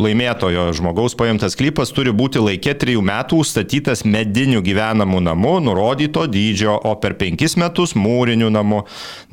laimėtojo 0.00 0.68
žmogaus 0.76 1.16
paimtas 1.18 1.54
sklypas 1.56 1.92
turi 1.94 2.12
būti 2.14 2.42
laikė 2.42 2.74
trijų 2.80 3.02
metų 3.04 3.40
statytas 3.46 4.04
mediniu 4.08 4.62
gyvenamu 4.64 5.20
namu, 5.24 5.58
nurodyto 5.64 6.26
dydžio, 6.30 6.76
o 6.88 6.94
per 7.00 7.16
penkis 7.20 7.58
metus 7.60 7.94
mūriniu 7.98 8.50
namu. 8.52 8.84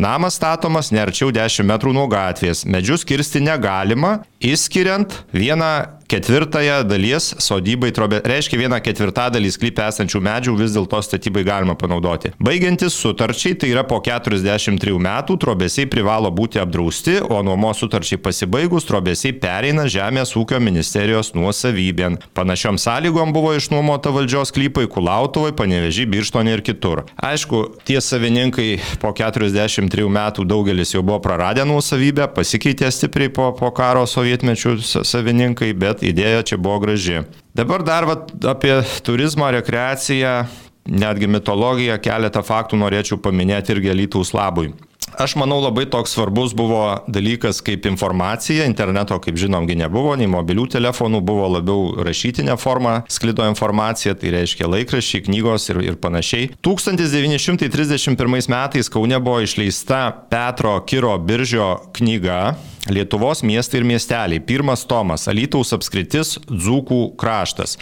Namas 0.02 0.40
statomas 0.40 0.92
ne 0.96 1.04
arčiau 1.04 1.32
10 1.36 1.68
metrų 1.68 1.96
nuo 1.96 2.08
gatvės. 2.12 2.66
Medžius 2.70 3.06
kirsti 3.08 3.44
negalima, 3.46 4.20
išskiriant 4.44 5.22
vieną 5.36 5.95
ketvirtąją 6.08 6.84
dalies 6.86 7.32
sodybai 7.42 7.92
trobė, 7.96 8.20
reiškia 8.28 8.60
vieną 8.60 8.80
ketvirtadalį 8.86 9.52
sklypę 9.54 9.86
esančių 9.90 10.22
medžių 10.28 10.56
vis 10.60 10.76
dėlto 10.76 11.00
statybai 11.06 11.46
galima 11.48 11.76
panaudoti. 11.80 12.32
Baigiantis 12.44 12.98
sutarčiai, 13.00 13.56
tai 13.60 13.72
yra 13.74 13.86
po 13.88 14.00
43 14.04 15.00
metų, 15.02 15.38
trobesiai 15.42 15.90
privalo 15.90 16.32
būti 16.34 16.62
apdrausti, 16.62 17.18
o 17.22 17.42
nuomos 17.46 17.82
sutarčiai 17.82 18.22
pasibaigus 18.22 18.88
trobesiai 18.88 19.34
pereina 19.42 19.88
Žemės 19.90 20.36
ūkio 20.38 20.60
ministerijos 20.62 21.34
nuosavybėn. 21.38 22.20
Panašiom 22.38 22.80
sąlygom 22.82 23.34
buvo 23.36 23.56
išnuomota 23.58 24.14
valdžios 24.16 24.52
sklypai 24.54 24.88
Kulautuvai, 24.92 25.54
Panevežį, 25.58 26.08
Birštonė 26.12 26.58
ir 26.58 26.66
kitur. 26.66 27.06
Aišku, 27.18 27.64
tie 27.88 27.98
savininkai 28.04 28.70
po 29.02 29.14
43 29.16 30.10
metų 30.20 30.46
daugelis 30.48 30.94
jau 30.96 31.04
buvo 31.06 31.20
praradę 31.24 31.66
nuosavybę, 31.68 32.30
pasikeitė 32.36 32.92
stipriai 32.94 33.34
po, 33.34 33.50
po 33.58 33.72
karo 33.76 34.06
sovietmečių 34.10 34.78
savininkai, 34.86 35.74
bet 35.74 35.95
bet 35.96 36.04
idėja 36.12 36.44
čia 36.44 36.60
buvo 36.60 36.84
graži. 36.84 37.24
Dabar 37.56 37.84
dar 37.88 38.06
vat, 38.06 38.32
apie 38.44 38.82
turizmą, 39.08 39.54
rekreaciją, 39.56 40.44
netgi 40.86 41.30
mitologiją, 41.32 42.00
keletą 42.02 42.44
faktų 42.46 42.82
norėčiau 42.82 43.22
paminėti 43.22 43.76
irgi 43.76 43.96
Lytaus 43.96 44.34
labui. 44.36 44.74
Aš 45.16 45.38
manau 45.40 45.62
labai 45.64 45.86
toks 45.88 46.12
svarbus 46.12 46.52
buvo 46.58 46.82
dalykas 47.08 47.62
kaip 47.64 47.86
informacija, 47.88 48.66
interneto, 48.68 49.16
kaip 49.24 49.38
žinomgi, 49.40 49.78
nebuvo, 49.80 50.16
nei 50.20 50.28
mobilių 50.28 50.66
telefonų, 50.74 51.22
buvo 51.24 51.46
labiau 51.54 51.94
rašytinė 52.04 52.58
forma, 52.60 52.98
sklido 53.08 53.46
informacija, 53.48 54.16
tai 54.20 54.34
reiškia 54.36 54.68
laikraščiai, 54.68 55.24
knygos 55.30 55.70
ir, 55.72 55.80
ir 55.86 56.00
panašiai. 56.02 56.50
1931 56.66 58.52
metais 58.52 58.92
Kaune 58.92 59.22
buvo 59.24 59.40
išleista 59.46 60.10
Petro 60.32 60.76
Kiro 60.90 61.16
Biržio 61.22 61.70
knyga 61.96 62.58
Lietuvos 62.92 63.46
miestai 63.46 63.80
ir 63.82 63.88
miesteliai. 63.88 64.44
Pirmas 64.44 64.84
tomas- 64.86 65.28
Alytaus 65.32 65.72
apskritis 65.74 66.36
Dzūkų 66.50 67.16
kraštas. 67.16 67.80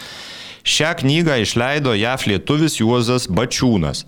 Šią 0.63 0.93
knygą 1.01 1.41
išleido 1.43 1.91
JAF 1.91 2.23
lietuvis 2.31 2.79
Juozas 2.79 3.27
Bačiūnas. 3.27 4.05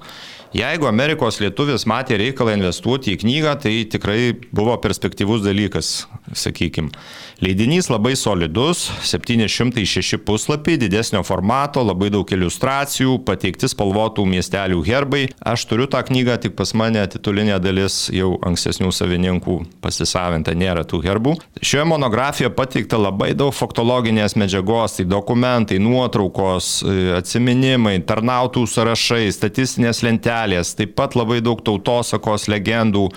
Jeigu 0.56 0.88
Amerikos 0.88 1.42
lietuvis 1.44 1.84
matė 1.84 2.16
reikalą 2.22 2.54
investuoti 2.56 3.12
į 3.12 3.20
knygą, 3.26 3.56
tai 3.60 3.74
tikrai 3.92 4.20
buvo 4.56 4.78
perspektyvus 4.80 5.44
dalykas, 5.44 6.06
sakykime. 6.32 6.94
Leidinys 7.44 7.90
labai 7.92 8.16
solidus, 8.16 8.86
706 9.04 10.18
puslapiai, 10.24 10.78
didesnio 10.80 11.20
formato, 11.28 11.82
labai 11.84 12.08
daug 12.14 12.30
iliustracijų, 12.32 13.18
pateikti 13.28 13.68
spalvotų 13.68 14.24
miestelių 14.32 14.80
herbai. 14.88 15.26
Aš 15.44 15.66
turiu 15.68 15.90
tą 15.92 16.00
knygą, 16.08 16.38
tik 16.46 16.54
pas 16.56 16.72
mane 16.80 17.04
titulinė 17.12 17.58
dalis 17.60 18.06
jau 18.16 18.38
ankstesnių 18.48 18.92
savininkų 18.96 19.58
pasisavinta, 19.84 20.54
nėra 20.56 20.86
tų 20.88 21.02
herbų. 21.04 21.34
Šioje 21.60 21.84
monografijoje 21.92 22.54
pateikta 22.56 23.00
labai 23.02 23.34
daug 23.36 23.52
faktologinės 23.56 24.38
medžiagos, 24.40 24.96
tai 25.02 25.08
dokumentai, 25.12 25.82
nuotraukos, 25.84 26.78
atsiminimai, 27.18 27.98
tarnautų 28.08 28.64
sąrašai, 28.64 29.26
statistinės 29.36 30.00
lentelės, 30.08 30.72
taip 30.80 30.96
pat 30.96 31.20
labai 31.20 31.42
daug 31.44 31.60
tautosakos 31.68 32.48
legendų 32.48 33.10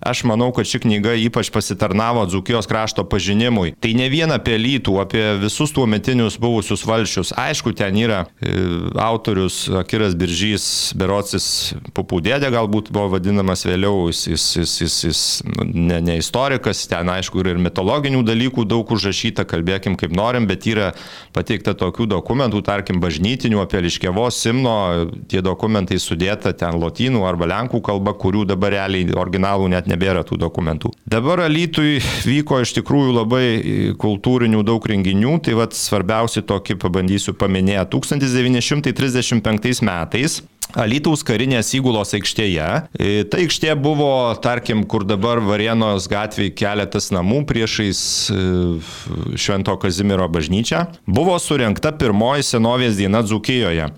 Aš 0.00 0.22
manau, 0.28 0.50
kad 0.54 0.68
ši 0.68 0.82
knyga 0.84 1.14
ypač 1.18 1.50
pasitarnavo 1.50 2.24
Dzukijos 2.28 2.68
krašto 2.70 3.04
pažinimui. 3.08 3.74
Tai 3.80 3.92
ne 3.98 4.08
vien 4.12 4.30
apie 4.34 4.58
lytų, 4.60 4.98
apie 5.02 5.24
visus 5.42 5.72
tuo 5.74 5.86
metinius 5.90 6.38
buvusius 6.40 6.84
valščius. 6.86 7.34
Aišku, 7.38 7.72
ten 7.76 7.96
yra 7.98 8.24
e, 8.38 8.54
autorius 9.02 9.64
Akiras 9.80 10.14
Biržys, 10.18 10.68
Berocis 10.98 11.48
Pupudėdė 11.96 12.52
galbūt 12.54 12.92
buvo 12.94 13.14
vadinamas 13.16 13.64
vėliau, 13.66 14.06
jis, 14.12 14.24
jis, 14.30 14.46
jis, 14.60 14.74
jis, 14.84 14.98
jis 15.08 15.22
ne, 15.64 15.98
ne 16.04 16.18
istorikas, 16.22 16.84
ten 16.90 17.10
aišku 17.12 17.42
ir 17.42 17.58
mitologinių 17.62 18.22
dalykų 18.26 18.66
daug 18.68 18.90
užrašyta, 18.94 19.46
kalbėkim 19.48 19.98
kaip 19.98 20.14
norim, 20.14 20.46
bet 20.50 20.66
yra 20.70 20.92
pateikta 21.36 21.74
tokių 21.78 22.08
dokumentų, 22.14 22.62
tarkim, 22.66 23.02
bažnytinių 23.02 23.62
apie 23.64 23.82
Liškėvos 23.88 24.38
Simno, 24.38 24.78
tie 25.30 25.42
dokumentai 25.44 25.98
sudėta 26.02 26.54
ten 26.56 26.78
lotynų 26.78 27.24
arba 27.26 27.50
lenkų 27.50 27.82
kalba, 27.84 28.14
kurių 28.18 28.46
dabar 28.52 28.76
realiai 28.76 29.10
originalų 29.18 29.70
net 29.74 29.87
nebėra 29.88 30.24
tų 30.26 30.38
dokumentų. 30.40 30.92
Dabar 31.08 31.44
Alytui 31.46 31.98
vyko 32.26 32.60
iš 32.64 32.74
tikrųjų 32.80 33.16
labai 33.16 33.46
kultūrinių 34.00 34.62
daug 34.66 34.84
renginių, 34.92 35.38
tai 35.44 35.56
vad 35.58 35.76
svarbiausi 35.76 36.44
tokį 36.46 36.78
pabandysiu 36.84 37.34
paminėti. 37.38 37.90
1935 37.98 39.82
metais 39.86 40.40
Alytaus 40.76 41.22
karinės 41.24 41.70
įgulos 41.78 42.10
aikštėje. 42.12 42.66
E, 42.92 43.22
ta 43.24 43.38
aikštė 43.40 43.72
buvo, 43.80 44.10
tarkim, 44.44 44.82
kur 44.84 45.06
dabar 45.08 45.40
Varienos 45.40 46.08
gatvėje 46.10 46.52
keletas 46.58 47.08
namų 47.14 47.40
priešais 47.48 48.00
e, 48.28 48.42
Švento 49.40 49.78
Kazimiero 49.80 50.28
bažnyčią. 50.28 50.84
Buvo 51.08 51.38
surinkta 51.40 51.94
pirmoji 51.96 52.44
senovės 52.50 53.00
diena 53.00 53.24
Dzukijoje. 53.24 53.88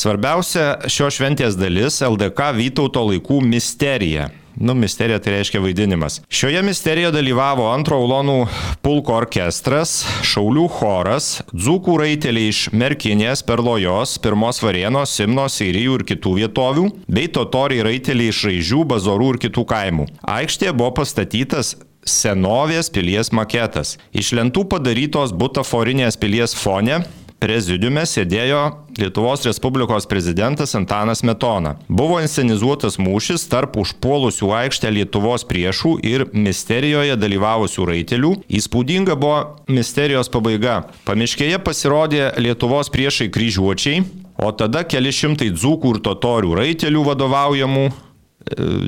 Svarbiausia 0.00 0.78
šio 0.88 1.10
šventės 1.12 1.58
dalis- 1.60 1.98
LDK 2.06 2.54
Vytauto 2.56 3.02
laikų 3.04 3.42
misterija. 3.44 4.30
Nu, 4.56 4.72
misterija 4.74 5.18
tai 5.20 5.34
reiškia 5.34 5.60
vaidinimas. 5.60 6.20
Šioje 6.28 6.62
misterijoje 6.64 7.12
dalyvavo 7.12 7.66
antro 7.68 7.98
Ulonų 8.00 8.48
pulko 8.82 9.18
orkestras, 9.18 10.06
Šaulių 10.24 10.64
choras, 10.78 11.42
Dzūkų 11.52 11.98
raiteliai 12.00 12.48
iš 12.48 12.62
Merkinės, 12.72 13.44
Perlojos, 13.44 14.16
Pirmos 14.24 14.62
Varienos, 14.64 15.12
Simno, 15.12 15.44
Seirijų 15.52 16.00
ir 16.00 16.06
kitų 16.14 16.34
vietovių, 16.40 16.88
bei 17.06 17.28
totoriai 17.28 17.84
raiteliai 17.84 18.32
iš 18.32 18.44
Raižių, 18.48 18.84
Bazorų 18.94 19.34
ir 19.34 19.42
kitų 19.48 19.68
kaimų. 19.68 20.08
Aikštėje 20.24 20.76
buvo 20.80 20.94
pastatytas 21.02 21.76
senovės 22.06 22.88
pilies 22.92 23.30
maketas. 23.36 23.96
Iš 24.16 24.32
lentų 24.38 24.64
padarytos 24.72 25.34
butaforinės 25.36 26.16
pilies 26.20 26.54
fone 26.56 27.02
prezidiume 27.40 28.02
sėdėjo 28.06 28.60
Lietuvos 29.00 29.46
Respublikos 29.46 30.06
prezidentas 30.10 30.74
Antanas 30.76 31.22
Metona. 31.24 31.76
Buvo 31.88 32.18
inscenizuotas 32.20 32.98
mūšis 33.00 33.46
tarp 33.50 33.78
užpuolusių 33.80 34.50
aikštę 34.58 34.90
Lietuvos 34.92 35.46
priešų 35.48 35.94
ir 36.06 36.26
misterijoje 36.36 37.16
dalyvavusių 37.20 37.88
raitelių. 37.92 38.34
Įspūdinga 38.60 39.16
buvo 39.20 39.40
misterijos 39.72 40.28
pabaiga. 40.32 40.82
Pamiškėje 41.08 41.62
pasirodė 41.64 42.26
Lietuvos 42.44 42.92
priešai 42.92 43.30
kryžiuočiai, 43.32 44.04
o 44.40 44.52
tada 44.52 44.84
keli 44.84 45.12
šimtai 45.14 45.50
dzūkų 45.56 45.96
ir 45.96 46.04
totorių 46.10 46.54
raitelių 46.60 47.08
vadovaujamų 47.08 47.88
e, 47.88 47.92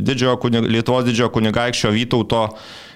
didžiojo, 0.05 0.39
Lietuvos 0.69 1.09
didžiojo 1.09 1.33
kunigaikščio 1.39 1.95
Vytauto 1.97 2.47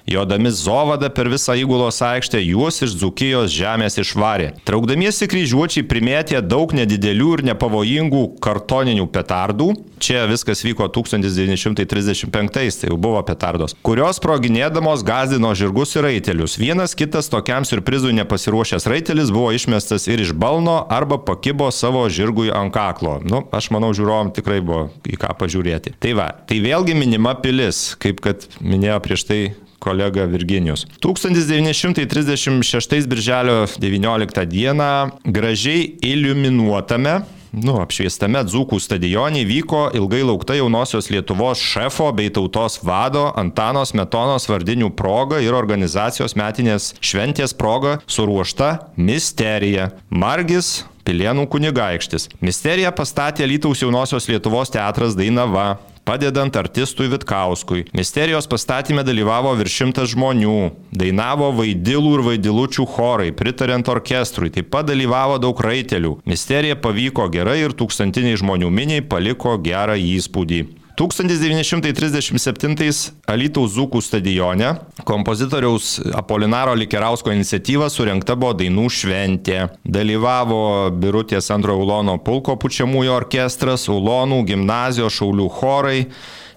Jodami 0.07 0.51
Zovada 0.55 1.09
per 1.11 1.27
visą 1.27 1.57
įgulos 1.59 1.99
aikštę 2.07 2.38
juos 2.45 2.79
iš 2.85 2.92
Dzukijos 3.01 3.51
žemės 3.51 3.99
išvarė. 3.99 4.53
Traukdamiesi 4.69 5.27
kryžiuočiai 5.27 5.83
primėtė 5.90 6.38
daug 6.47 6.71
nedidelių 6.79 7.33
ir 7.35 7.42
nepavojingų 7.49 8.23
kartoninių 8.38 9.09
petardų. 9.11 9.73
Čia 9.99 10.29
viskas 10.31 10.62
vyko 10.62 10.87
1935, 10.95 12.31
tai 12.55 12.90
jau 12.92 13.01
buvo 13.01 13.19
petardos, 13.27 13.75
kurios 13.83 14.23
proginėdamos 14.23 15.03
gazdino 15.09 15.51
žirgus 15.59 15.97
ir 15.97 16.07
raitelius. 16.07 16.55
Vienas 16.61 16.95
kitas 16.95 17.33
tokiam 17.33 17.66
surprizui 17.66 18.14
nepasiruošęs 18.21 18.87
raitelis 18.87 19.35
buvo 19.35 19.51
išmestas 19.57 20.07
ir 20.07 20.23
iš 20.23 20.37
balno 20.38 20.85
arba 20.87 21.19
pakibo 21.19 21.73
savo 21.75 22.07
žirgui 22.07 22.53
ant 22.55 22.71
kaklo. 22.77 23.19
Nu, 23.27 23.42
aš 23.51 23.73
manau, 23.75 23.90
žiūrovom 23.97 24.31
tikrai 24.38 24.62
buvo 24.62 24.87
į 25.03 25.19
ką 25.19 25.35
pažiūrėti. 25.40 25.97
Tai 25.99 26.14
va, 26.14 26.31
tai 26.47 26.62
vėlgi 26.62 26.95
minima 26.95 27.35
pilis, 27.42 27.97
kaip 27.99 28.23
kad 28.23 28.47
minėjo 28.62 29.03
prieš 29.03 29.27
tai 29.27 29.40
kolega 29.87 30.27
Virginijus. 30.31 30.87
1936 31.05 33.07
birželio 33.07 33.66
19 33.79 34.46
dieną 34.51 34.90
gražiai 35.25 35.94
iliuminuotame 36.03 37.20
nu, 37.57 37.79
apšviestame 37.81 38.42
Dzūkų 38.44 38.79
stadione 38.83 39.44
vyko 39.49 39.87
ilgai 39.96 40.20
laukta 40.27 40.57
jaunosios 40.59 41.09
Lietuvos 41.12 41.62
šefo 41.62 42.11
bei 42.16 42.29
tautos 42.35 42.81
vado 42.85 43.31
Antanos 43.38 43.94
Metonos 43.96 44.49
vardinių 44.51 44.90
proga 44.99 45.40
ir 45.40 45.57
organizacijos 45.57 46.37
metinės 46.37 46.92
šventės 47.01 47.57
proga 47.57 47.96
suruošta 48.07 48.75
misterija. 49.01 49.90
Margis 50.11 50.85
Pilienų 51.07 51.46
kunigaikštis. 51.46 52.27
Misteriją 52.42 52.90
pastatė 52.96 53.46
Lytaus 53.46 53.85
jaunosios 53.85 54.27
Lietuvos 54.29 54.72
teatras 54.75 55.14
Dainava 55.16 55.77
padedant 56.07 56.57
artistui 56.57 57.11
Vitkauskui. 57.11 57.85
Misterijos 57.97 58.47
pastatymė 58.51 59.03
dalyvavo 59.07 59.53
virš 59.59 59.81
šimtas 59.81 60.12
žmonių, 60.14 60.57
dainavo 60.95 61.51
vaidilų 61.59 62.14
ir 62.16 62.25
vaidilučių 62.31 62.87
chorai, 62.95 63.33
pritarint 63.37 63.90
orkestrui, 63.90 64.53
taip 64.55 64.71
pat 64.73 64.87
dalyvavo 64.88 65.40
daug 65.42 65.61
raitelių. 65.66 66.16
Misterija 66.31 66.79
pavyko 66.79 67.27
gerai 67.35 67.59
ir 67.64 67.75
tūkstantiniai 67.77 68.38
žmonių 68.40 68.71
miniai 68.71 69.05
paliko 69.05 69.59
gerą 69.59 69.99
įspūdį. 69.99 70.86
1937 70.96 73.20
Alytaus 73.28 73.74
Zūkų 73.76 74.00
stadione 74.00 74.70
kompozitoriaus 75.04 75.98
Apolinaro 76.16 76.72
Likerausko 76.72 77.35
iniciatyva 77.35 77.90
surinkta 77.92 78.32
buvo 78.32 78.54
dainų 78.56 78.87
šventė. 78.96 79.59
Dalyvavo 79.85 80.88
Birutės 80.96 81.52
antrojo 81.52 81.85
Ulono 81.85 82.16
pulko 82.16 82.56
pučiamųjų 82.56 83.12
orkestras, 83.12 83.85
Ulonų 83.92 84.40
gimnazijos 84.48 85.20
šaulių 85.20 85.50
chorai. 85.59 86.06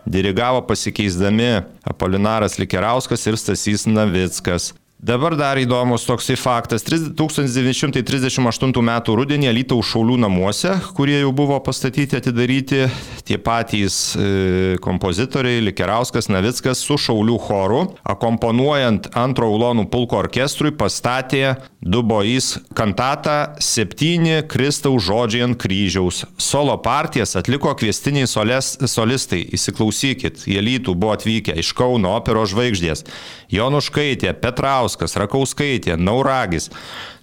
Dirigavo 0.08 0.64
pasikeisdami 0.64 1.68
Apolinaras 1.84 2.56
Likerauskas 2.62 3.28
ir 3.28 3.36
Stasys 3.38 3.84
Navickas. 3.92 4.72
Dabar 5.00 5.32
dar 5.40 5.56
įdomus 5.56 6.04
toksai 6.04 6.36
faktas. 6.36 6.84
1938 6.84 8.74
m. 8.84 8.90
rudenį 9.16 9.48
Alytaus 9.48 9.88
šaulių 9.94 10.18
namuose, 10.20 10.74
kurie 10.98 11.22
jau 11.22 11.30
buvo 11.32 11.56
pastatyti, 11.64 12.18
atidaryti, 12.20 12.82
tie 13.24 13.38
patys 13.40 14.18
e, 14.20 14.76
kompozitoriai 14.84 15.64
Likerauskas, 15.64 16.28
Navickas 16.28 16.84
su 16.84 16.98
šaulių 17.00 17.38
choru, 17.46 17.80
akomponuojant 18.12 19.08
antro 19.16 19.48
Ulonų 19.56 19.88
pulko 19.88 20.20
orkestrui, 20.20 20.76
pastatė 20.76 21.56
Dubois 21.80 22.58
kantatą 22.76 23.56
Septyni 23.64 24.42
Kristaus 24.52 25.08
žodžiai 25.08 25.46
ant 25.48 25.56
kryžiaus. 25.64 26.26
Solo 26.36 26.76
partijas 26.84 27.38
atliko 27.40 27.72
kvestiniai 27.80 28.28
solės, 28.28 28.76
solistai. 28.84 29.46
Įsiklausykit, 29.56 30.44
jie 30.44 30.60
lytų 30.60 31.00
buvo 31.00 31.16
atvykę 31.16 31.56
iš 31.64 31.72
Kauno 31.80 32.18
operos 32.20 32.52
žvaigždės. 32.52 33.08
Jonuškaitė, 33.56 34.36
Petrauskas, 34.90 35.18
Rakauskaitė, 35.20 35.98
Nauragis. 35.98 36.70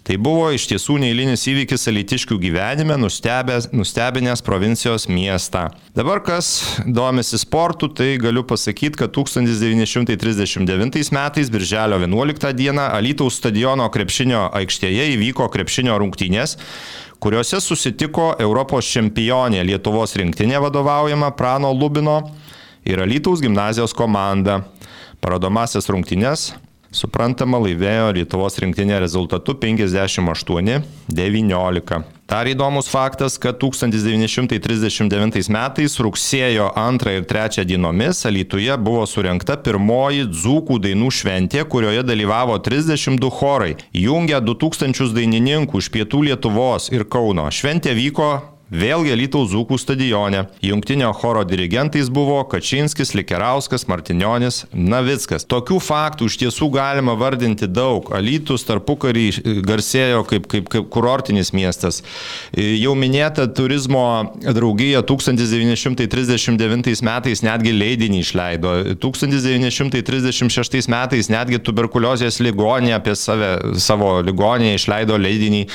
Tai 0.07 0.17
buvo 0.23 0.53
iš 0.55 0.69
tiesų 0.71 1.01
neįlinis 1.03 1.47
įvykis 1.51 1.89
alitiškių 1.91 2.37
gyvenime, 2.39 2.95
nustebęs, 2.95 3.73
nustebinęs 3.75 4.43
provincijos 4.47 5.09
miestą. 5.11 5.71
Dabar 5.97 6.21
kas 6.23 6.79
domisi 6.87 7.39
sportu, 7.43 7.89
tai 7.91 8.17
galiu 8.23 8.45
pasakyti, 8.47 8.97
kad 9.01 9.11
1939 9.17 11.11
metais, 11.11 11.51
birželio 11.51 11.99
11 11.99 12.53
dieną, 12.55 12.87
Alytaus 12.95 13.35
stadiono 13.41 13.89
krepšinio 13.91 14.47
aikštėje 14.55 15.11
įvyko 15.17 15.49
krepšinio 15.51 15.99
rungtynės 15.99 16.57
kuriuose 17.19 17.59
susitiko 17.65 18.37
Europos 18.39 18.87
čempionė 18.93 19.65
Lietuvos 19.67 20.15
rinktinė 20.21 20.61
vadovaujama 20.63 21.33
Prano 21.35 21.73
Lubino 21.75 22.21
ir 22.87 23.01
Alytaus 23.03 23.41
gimnazijos 23.43 23.97
komanda. 23.97 24.61
Parodomasias 25.25 25.89
rungtynės 25.91 26.53
Suprantama, 26.95 27.59
laivėjo 27.63 28.13
Lietuvos 28.17 28.59
rinktinė 28.63 28.97
rezultatu 29.03 29.53
58-19. 29.59 32.05
Dar 32.27 32.47
įdomus 32.51 32.89
faktas, 32.91 33.39
kad 33.39 33.55
1939 33.63 35.47
metais 35.55 35.95
rugsėjo 36.03 36.67
2 36.75 37.15
ir 37.21 37.25
3 37.31 37.63
dienomis 37.71 38.27
Alytuje 38.27 38.75
buvo 38.83 39.07
surinkta 39.07 39.55
pirmoji 39.63 40.27
dzūkų 40.33 40.75
dainų 40.89 41.11
šventė, 41.15 41.63
kurioje 41.71 42.03
dalyvavo 42.03 42.59
32 42.59 43.31
chorai, 43.31 43.79
jungia 43.95 44.43
2000 44.43 45.15
dainininkų 45.15 45.79
iš 45.79 45.87
pietų 45.95 46.27
Lietuvos 46.31 46.91
ir 46.91 47.07
Kauno. 47.07 47.47
Šventė 47.55 47.95
vyko 47.95 48.56
Vėlgi 48.67 49.15
Lytaus 49.15 49.53
Zūkų 49.53 49.77
stadione. 49.79 50.41
Jungtinio 50.59 51.13
choro 51.15 51.45
dirigentais 51.47 52.09
buvo 52.11 52.41
Kačinskis, 52.51 53.15
Likerauskas, 53.15 53.87
Martinionis, 53.87 54.65
Navickas. 54.75 55.47
Tokių 55.47 55.79
faktų 55.79 56.27
iš 56.27 56.35
tiesų 56.41 56.67
galima 56.75 57.15
vardinti 57.15 57.69
daug. 57.71 58.11
Alytus 58.11 58.67
tarpukarį 58.67 59.63
garsėjo 59.63 60.25
kaip, 60.27 60.51
kaip, 60.51 60.67
kaip 60.73 60.89
kurortinis 60.91 61.53
miestas. 61.55 62.03
Jau 62.59 62.97
minėta 62.99 63.47
turizmo 63.47 64.35
draugija 64.43 64.99
1939 65.07 67.07
metais 67.07 67.45
netgi 67.47 67.71
leidinį 67.71 68.19
išleido. 68.25 68.75
1936 68.99 70.91
metais 70.91 71.31
netgi 71.31 71.63
tuberkuliozės 71.63 72.43
ligonė 72.43 72.99
apie 72.99 73.15
save, 73.15 73.79
savo 73.79 74.19
ligonę 74.27 74.75
išleido 74.75 75.15
leidinį. 75.23 75.71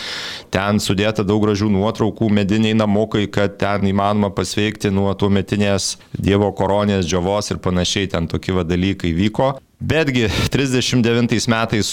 Ten 0.51 0.83
sudėta 0.83 1.23
daug 1.23 1.39
gražių 1.47 1.71
nuotraukų 1.71 2.27
mediniai 2.35 2.80
namukai, 2.81 3.27
kad 3.31 3.59
ten 3.61 3.87
įmanoma 3.93 4.33
pasveikti 4.35 4.91
nuo 4.93 5.13
tuo 5.13 5.31
metinės 5.33 5.95
Dievo 6.17 6.51
koronės, 6.57 7.07
džiovos 7.07 7.53
ir 7.53 7.61
panašiai 7.63 8.09
ten 8.11 8.27
tokie 8.31 8.55
va 8.57 8.65
dalykai 8.67 9.13
vyko. 9.17 9.53
Betgi 9.81 10.27
39 10.53 11.47
metais 11.49 11.87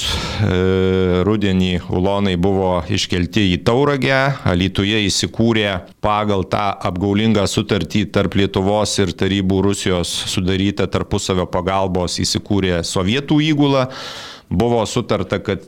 e, 0.45 0.49
rudenį 1.25 1.71
Ulonai 1.89 2.35
buvo 2.37 2.83
iškelti 2.85 3.47
į 3.55 3.63
Tauragę, 3.65 4.19
Alytuje 4.51 5.01
įsikūrė 5.07 5.71
pagal 6.05 6.45
tą 6.53 6.67
apgaulingą 6.91 7.47
sutartį 7.49 8.05
tarp 8.13 8.37
Lietuvos 8.37 8.93
ir 9.01 9.15
Tarybų 9.17 9.63
Rusijos 9.71 10.13
sudarytą 10.35 10.85
tarpusavio 10.93 11.49
pagalbos 11.49 12.19
įsikūrė 12.21 12.83
Sovietų 12.85 13.41
įgula. 13.49 13.89
Buvo 14.53 14.85
sutarta, 14.85 15.41
kad 15.41 15.65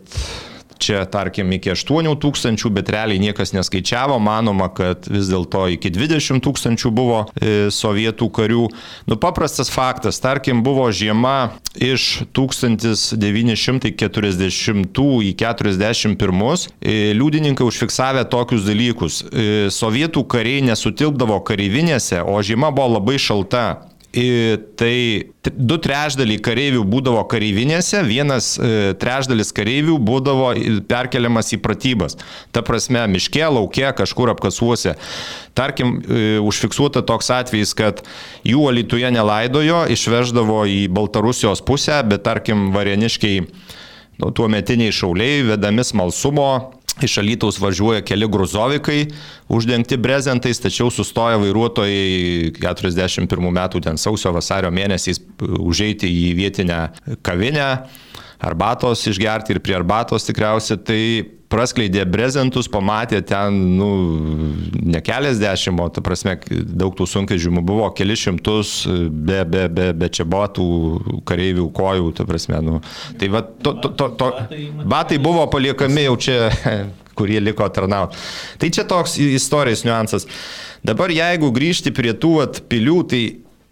čia 0.81 1.05
tarkim 1.11 1.53
iki 1.53 1.71
8 1.75 2.17
tūkstančių, 2.21 2.71
bet 2.75 2.91
realiai 2.93 3.21
niekas 3.23 3.53
neskaičiavo, 3.55 4.19
manoma, 4.23 4.69
kad 4.75 5.09
vis 5.11 5.29
dėlto 5.31 5.69
iki 5.77 5.91
20 5.93 6.41
tūkstančių 6.45 6.91
buvo 6.95 7.27
e, 7.37 7.71
sovietų 7.75 8.31
karių. 8.37 8.69
Nu, 9.11 9.15
paprastas 9.21 9.69
faktas, 9.73 10.21
tarkim, 10.23 10.63
buvo 10.67 10.87
žiema 10.93 11.51
iš 11.77 12.23
1940 12.37 15.01
į 15.29 15.31
41, 15.45 16.67
e, 16.81 17.13
liudininkai 17.17 17.65
užfiksavę 17.69 18.23
tokius 18.33 18.63
dalykus. 18.67 19.15
E, 19.31 19.33
sovietų 19.75 20.21
kariai 20.31 20.61
nesutilpdavo 20.71 21.39
kareivinėse, 21.47 22.19
o 22.25 22.43
žiema 22.43 22.71
buvo 22.75 22.89
labai 22.99 23.19
šalta. 23.21 23.67
Tai 24.11 24.95
du 25.55 25.77
trešdaliai 25.79 26.41
kareivių 26.43 26.81
būdavo 26.91 27.21
kareivinėse, 27.31 28.01
vienas 28.03 28.57
e, 28.59 28.91
trešdalis 28.99 29.53
kareivių 29.55 30.01
būdavo 30.03 30.49
perkeliamas 30.91 31.53
į 31.55 31.61
pratybas. 31.63 32.19
Ta 32.51 32.65
prasme, 32.67 33.05
miške, 33.13 33.45
lauke, 33.47 33.87
kažkur 34.01 34.33
apkasuose. 34.35 34.97
Tarkim, 35.55 36.01
e, 36.03 36.25
užfiksuota 36.43 37.05
toks 37.07 37.31
atvejis, 37.37 37.77
kad 37.79 38.03
jų 38.43 38.67
alituje 38.73 39.13
nelaidojo, 39.15 39.85
išveždavo 39.95 40.65
į 40.67 40.81
Baltarusijos 40.91 41.63
pusę, 41.63 42.01
bet 42.11 42.27
tarkim, 42.27 42.73
varieniškiai, 42.75 43.47
nu, 44.19 44.35
tuo 44.35 44.51
metiniai 44.51 44.91
šauliai, 44.91 45.47
vedami 45.53 45.87
smalsumo, 45.87 46.51
Iš 47.01 47.17
Alytaus 47.23 47.59
važiuoja 47.61 48.05
keli 48.05 48.29
gruzovikai, 48.29 49.01
uždengti 49.53 49.97
brezentais, 50.01 50.61
tačiau 50.61 50.91
sustoja 50.93 51.39
vairuotojai 51.41 52.53
41 52.61 53.51
metų 53.57 53.83
ten 53.87 54.01
sausio 54.01 54.33
vasario 54.37 54.71
mėnesiais 54.75 55.23
užeiti 55.41 56.11
į 56.11 56.31
vietinę 56.39 56.81
kavinę, 57.27 57.69
arbatos 58.41 59.07
išgerti 59.09 59.57
ir 59.57 59.63
prie 59.65 59.77
arbatos 59.79 60.29
tikriausiai. 60.29 60.81
Tai 60.85 61.03
praskleidė 61.51 62.05
brezentus, 62.07 62.69
pamatė 62.71 63.21
ten, 63.27 63.57
nu, 63.79 63.89
ne 64.71 65.03
keliasdešimt, 65.05 65.83
o, 65.83 65.89
ta 65.93 66.03
prasme, 66.05 66.37
daug 66.51 66.95
tų 66.99 67.09
sunkvežimų 67.11 67.65
buvo, 67.67 67.89
keli 67.97 68.17
šimtus, 68.19 68.75
be, 69.11 69.43
be, 69.51 69.67
be, 69.73 69.91
be 69.99 70.11
čia 70.15 70.27
botų 70.31 70.69
kareivių 71.29 71.67
kojų, 71.77 72.15
ta 72.19 72.27
prasme, 72.29 72.63
nu. 72.65 72.79
Tai 73.21 73.33
va, 73.35 73.43
to, 73.43 73.75
to, 73.83 73.93
to, 73.99 74.11
to, 74.21 74.31
batai 74.87 75.21
buvo 75.23 75.47
paliekami 75.51 76.07
jau 76.07 76.17
čia 76.23 76.41
kurie 77.19 77.41
liko 77.43 77.67
tarnauti. 77.69 78.19
Tai 78.63 78.73
čia 78.73 78.87
toks 78.89 79.19
istorijos 79.21 79.85
niuansas. 79.85 80.29
Dabar 80.87 81.13
jeigu 81.13 81.51
grįžti 81.53 81.93
prie 81.93 82.15
tų 82.17 82.37
at, 82.47 82.63
pilių, 82.71 82.99
tai 83.11 83.25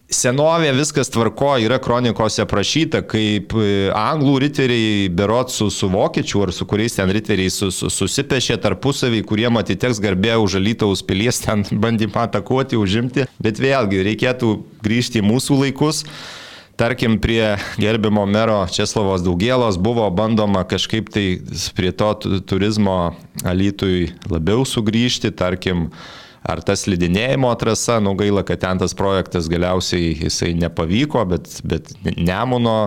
Senovė 0.08 0.70
viskas 0.72 1.10
tvarko, 1.12 1.50
yra 1.60 1.76
kronikose 1.84 2.40
aprašyta, 2.40 3.02
kaip 3.04 3.52
e, 3.60 3.90
anglų 3.92 4.38
riteriai 4.46 5.10
berot 5.12 5.52
su, 5.52 5.66
su 5.68 5.90
vokiečių 5.92 6.46
ar 6.46 6.52
su 6.56 6.64
kuriais 6.64 6.94
ten 6.96 7.10
riteriai 7.12 7.52
su, 7.52 7.68
su, 7.68 7.90
susipešė 7.92 8.56
tarpusavį, 8.64 9.20
kuriem 9.28 9.60
atiteks 9.60 10.00
garbė 10.00 10.38
už 10.40 10.56
Alytaus 10.62 11.02
pilies 11.04 11.42
ten 11.44 11.66
bandymą 11.84 12.22
atakuoti, 12.24 12.80
užimti. 12.80 13.26
Bet 13.36 13.60
vėlgi 13.60 14.00
reikėtų 14.06 14.54
grįžti 14.80 15.20
į 15.20 15.26
mūsų 15.28 15.58
laikus. 15.66 16.06
Tarkim, 16.80 17.18
prie 17.20 17.58
gerbimo 17.76 18.24
mero 18.24 18.62
Česlavos 18.72 19.20
Daugėlos 19.26 19.76
buvo 19.76 20.08
bandoma 20.08 20.62
kažkaip 20.64 21.12
tai 21.12 21.26
prie 21.76 21.92
to 21.92 22.14
turizmo 22.48 23.12
Alytui 23.44 24.14
labiau 24.32 24.64
sugrįžti, 24.64 25.34
tarkim, 25.36 25.90
ar 26.46 26.62
tas 26.66 26.84
slidinėjimo 26.86 27.50
trasa, 27.60 27.98
nu 28.04 28.14
gaila, 28.18 28.44
kad 28.46 28.62
ten 28.62 28.80
tas 28.82 28.94
projektas 28.98 29.48
galiausiai 29.50 30.14
jisai 30.24 30.52
nepavyko, 30.58 31.24
bet, 31.32 31.50
bet 31.66 31.90
Nemuno 32.16 32.78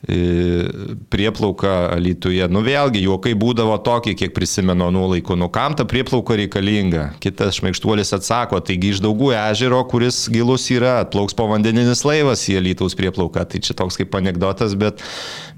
prieplauka 0.00 1.92
Lietuvoje. 2.00 2.46
Nu 2.48 2.62
vėlgi, 2.64 3.02
juokai 3.04 3.34
būdavo 3.36 3.74
tokie, 3.84 4.14
kiek 4.16 4.32
prisimenu 4.32 4.88
nuo 4.94 5.10
laikų. 5.12 5.36
Nu 5.36 5.50
kam 5.52 5.74
ta 5.76 5.84
prieplauka 5.88 6.38
reikalinga? 6.40 7.10
Kitas 7.20 7.58
šmaikštuolis 7.58 8.14
atsako, 8.16 8.62
taigi 8.64 8.94
iš 8.94 9.02
daugų 9.04 9.34
ežero, 9.36 9.82
kuris 9.90 10.22
gilus 10.32 10.70
yra, 10.72 10.98
atplauks 11.04 11.36
povandeninis 11.36 12.06
laivas 12.08 12.46
į 12.48 12.62
Lietuvos 12.64 12.96
prieplauką. 12.96 13.44
Tai 13.52 13.60
čia 13.60 13.76
toks 13.76 14.00
kaip 14.00 14.16
anegdotas, 14.16 14.72
bet, 14.80 15.04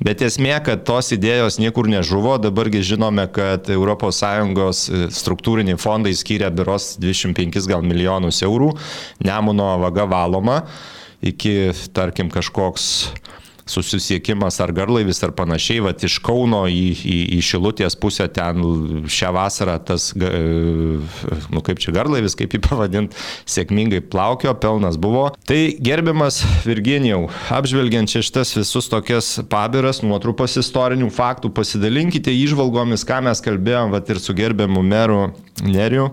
bet 0.02 0.24
esmė, 0.26 0.56
kad 0.66 0.82
tos 0.88 1.12
idėjos 1.14 1.60
niekur 1.62 1.86
nežuvo. 1.92 2.34
Dabargi 2.42 2.82
žinome, 2.94 3.28
kad 3.30 3.70
ES 3.70 4.82
struktūriniai 5.22 5.78
fondai 5.78 6.16
skiria 6.18 6.50
biros 6.50 6.96
25 6.98 7.70
gal 7.70 7.86
milijonus 7.86 8.42
eurų, 8.42 8.72
Nemuno 9.22 9.76
vaga 9.78 10.04
valoma 10.10 10.64
iki, 11.22 11.70
tarkim, 11.94 12.30
kažkoks 12.32 13.12
susisiekimas 13.72 14.60
ar 14.62 14.72
garlaivis 14.76 15.22
ar 15.24 15.32
panašiai, 15.36 15.82
va 15.84 15.92
iš 15.96 16.18
Kauno 16.24 16.64
į, 16.70 16.84
į, 16.92 17.18
į 17.36 17.40
Šilutės 17.46 17.96
pusę 17.98 18.28
ten 18.32 18.62
šią 19.10 19.32
vasarą 19.36 19.78
tas, 19.86 20.10
nu 20.14 21.62
kaip 21.64 21.80
čia 21.82 21.94
garlaivis, 21.96 22.36
kaip 22.38 22.54
jį 22.56 22.62
pavadinti, 22.66 23.18
sėkmingai 23.48 24.02
plaukio, 24.12 24.54
pelnas 24.62 24.98
buvo. 25.00 25.28
Tai 25.48 25.60
gerbiamas 25.82 26.42
Virginijau, 26.66 27.26
apžvelgiant 27.52 28.12
čia 28.12 28.24
šitas 28.24 28.54
visus 28.58 28.90
tokias 28.92 29.34
pabiras, 29.52 30.02
nuotrupas 30.04 30.58
istorinių 30.60 31.10
faktų, 31.14 31.52
pasidalinkite 31.56 32.34
įžvalgomis, 32.42 33.06
ką 33.08 33.22
mes 33.28 33.42
kalbėjom, 33.44 33.94
va 33.94 34.02
ir 34.12 34.20
su 34.22 34.36
gerbiamu 34.36 34.82
meru 34.84 35.22
Neriu 35.62 36.10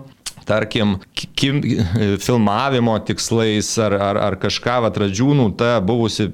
tarkim, 0.50 0.98
kim, 1.38 1.62
filmavimo 2.26 2.98
tikslais 3.06 3.70
ar, 3.82 3.96
ar, 4.10 4.20
ar 4.28 4.38
kažką, 4.42 4.80
va, 4.84 4.92
radžiūnų 5.04 5.50
ta 5.60 5.76
buvusi 5.84 6.28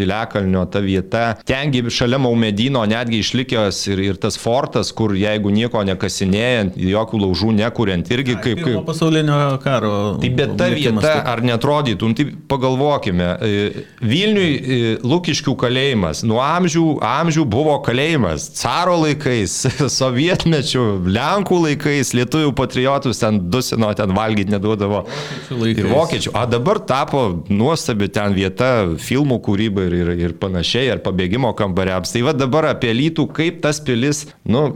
Piliakalnio 0.00 0.64
ta 0.72 0.80
vieta. 0.80 1.24
Tengi 1.46 1.82
šalia 1.92 2.18
Maumedino 2.18 2.82
netgi 2.88 3.20
išlikęs 3.20 3.82
ir, 3.92 4.00
ir 4.10 4.20
tas 4.20 4.38
fortas, 4.40 4.92
kur 4.96 5.12
jeigu 5.18 5.52
nieko 5.52 5.82
nekasinėjant, 5.86 6.78
jokių 6.80 7.20
laužų 7.24 7.52
nekuriant, 7.58 8.08
irgi 8.14 8.36
kaip... 8.40 8.62
kaip 8.64 8.86
pasaulinio 8.88 9.38
karo. 9.64 9.92
Tai 10.22 10.30
bet 10.38 10.54
ta 10.60 10.70
vieta, 10.72 11.02
taip. 11.04 11.28
ar 11.28 11.42
netrodytum, 11.44 12.14
tai 12.16 12.26
pagalvokime. 12.50 13.28
E, 13.44 13.84
Vilniui 14.00 14.50
e, 14.56 14.78
Lukiškių 15.04 15.54
kalėjimas, 15.60 16.24
nuo 16.26 16.40
amžių, 16.44 16.86
amžių 17.04 17.44
buvo 17.50 17.76
kalėjimas. 17.84 18.50
Caro 18.60 18.96
laikais, 19.04 19.58
sovietmečių, 20.00 20.86
Lenkų 21.10 21.60
laikais, 21.66 22.14
lietuvių 22.16 22.54
patriotus 22.56 23.20
ten 23.20 23.42
dusino, 23.52 23.92
ten 23.98 24.14
valgyti 24.16 24.54
neduodavo. 24.54 25.04
Ir 25.50 25.90
vokiečių. 25.90 26.32
O 26.32 26.46
dabar 26.48 26.80
tapo 26.88 27.24
nuostabi 27.52 28.08
ten 28.12 28.34
vieta 28.36 28.70
filmų 29.00 29.40
kūrybai 29.44 29.89
ir, 29.96 30.12
ir, 30.14 30.24
ir 30.28 30.36
panašiai, 30.40 30.90
ar 30.94 31.02
pabėgimo 31.04 31.52
kambariams. 31.58 32.12
Tai 32.14 32.24
va 32.28 32.36
dabar 32.36 32.70
apie 32.72 32.92
lytų, 32.96 33.26
kaip 33.36 33.60
tas 33.64 33.82
pilis, 33.84 34.26
nu, 34.44 34.66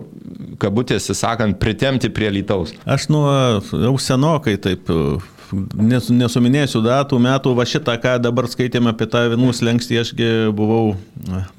kabutėsi 0.63 1.17
sakant, 1.19 1.59
pritemti 1.63 2.11
prie 2.15 2.33
lytaus. 2.35 2.75
Aš 2.85 3.09
nuo 3.13 3.29
jau 3.73 3.95
senokai 4.01 4.59
taip 4.63 4.91
nes, 5.53 6.09
nesuminėsiu 6.13 6.83
datų, 6.85 7.19
metų, 7.23 7.55
va 7.57 7.67
šitą, 7.69 7.97
ką 8.03 8.17
dabar 8.23 8.49
skaitėme 8.51 8.93
apie 8.93 9.09
tą 9.11 9.25
vienų 9.33 9.53
slengstį, 9.57 9.99
ašgi 10.03 10.31
buvau 10.57 10.95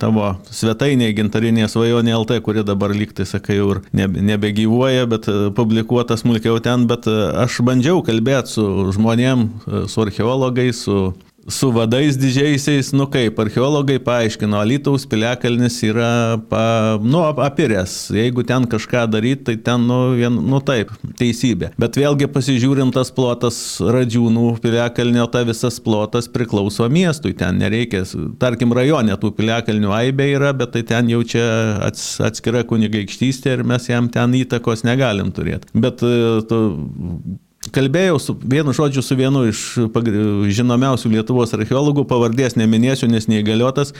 tavo 0.02 0.34
svetainėje 0.54 1.18
gintarinė 1.20 1.70
svajonė 1.72 2.16
LT, 2.18 2.40
kuri 2.46 2.66
dabar 2.68 2.94
lygtai, 2.96 3.28
sakai, 3.30 3.60
jau 3.60 3.76
ir 3.76 3.84
nebe, 3.96 4.24
nebegyvuoja, 4.32 5.08
bet 5.12 5.30
publikuota 5.58 6.18
smulkiau 6.20 6.60
ten, 6.64 6.88
bet 6.90 7.08
aš 7.10 7.62
bandžiau 7.66 8.04
kalbėti 8.06 8.58
su 8.58 8.68
žmonėm, 8.96 9.48
su 9.92 10.06
archeologais, 10.06 10.86
su 10.86 11.00
su 11.48 11.70
vadais 11.72 12.18
didžiaisiais, 12.18 12.90
nu 12.98 13.06
kaip, 13.12 13.38
archeologai 13.40 14.00
paaiškino, 14.02 14.58
Alytaus 14.58 15.06
piliakalnis 15.10 15.78
yra, 15.86 16.40
pa, 16.50 16.98
nu, 17.02 17.22
apiręs. 17.22 17.94
Jeigu 18.16 18.46
ten 18.48 18.66
kažką 18.70 19.06
daryti, 19.14 19.44
tai 19.52 19.56
ten, 19.68 19.86
nu, 19.86 20.00
vien, 20.18 20.34
nu 20.34 20.62
taip, 20.66 20.92
teisybė. 21.20 21.72
Bet 21.82 22.00
vėlgi 22.02 22.30
pasižiūrim 22.34 22.94
tas 22.96 23.14
plotas 23.14 23.60
Radžiūnų 23.80 24.56
piliakalnio, 24.64 25.28
ta 25.30 25.46
visas 25.46 25.78
plotas 25.84 26.30
priklauso 26.32 26.90
miestui. 26.90 27.36
Ten 27.38 27.62
nereikia, 27.62 28.04
tarkim, 28.42 28.74
rajone 28.74 29.14
tų 29.22 29.36
piliakalnių 29.38 29.94
aibė 30.02 30.32
yra, 30.34 30.54
bet 30.58 30.74
tai 30.74 30.86
ten 30.88 31.14
jau 31.14 31.22
čia 31.22 31.46
ats, 31.86 32.16
atskira 32.26 32.66
kunigaikštystė 32.66 33.60
ir 33.60 33.66
mes 33.68 33.90
jam 33.92 34.10
ten 34.10 34.34
įtakos 34.34 34.86
negalim 34.88 35.30
turėti. 35.36 35.70
Bet 35.78 36.02
to, 36.02 36.62
Kalbėjau 37.74 38.20
su 38.22 38.36
vienu 38.38 38.74
žodžiu 38.76 39.02
su 39.02 39.16
vienu 39.18 39.46
iš 39.50 39.62
žinomiausių 40.54 41.10
Lietuvos 41.16 41.54
archeologų, 41.58 42.04
pavardės 42.06 42.58
neminėsiu, 42.60 43.10
nes 43.10 43.26
neįgaliotas. 43.32 43.94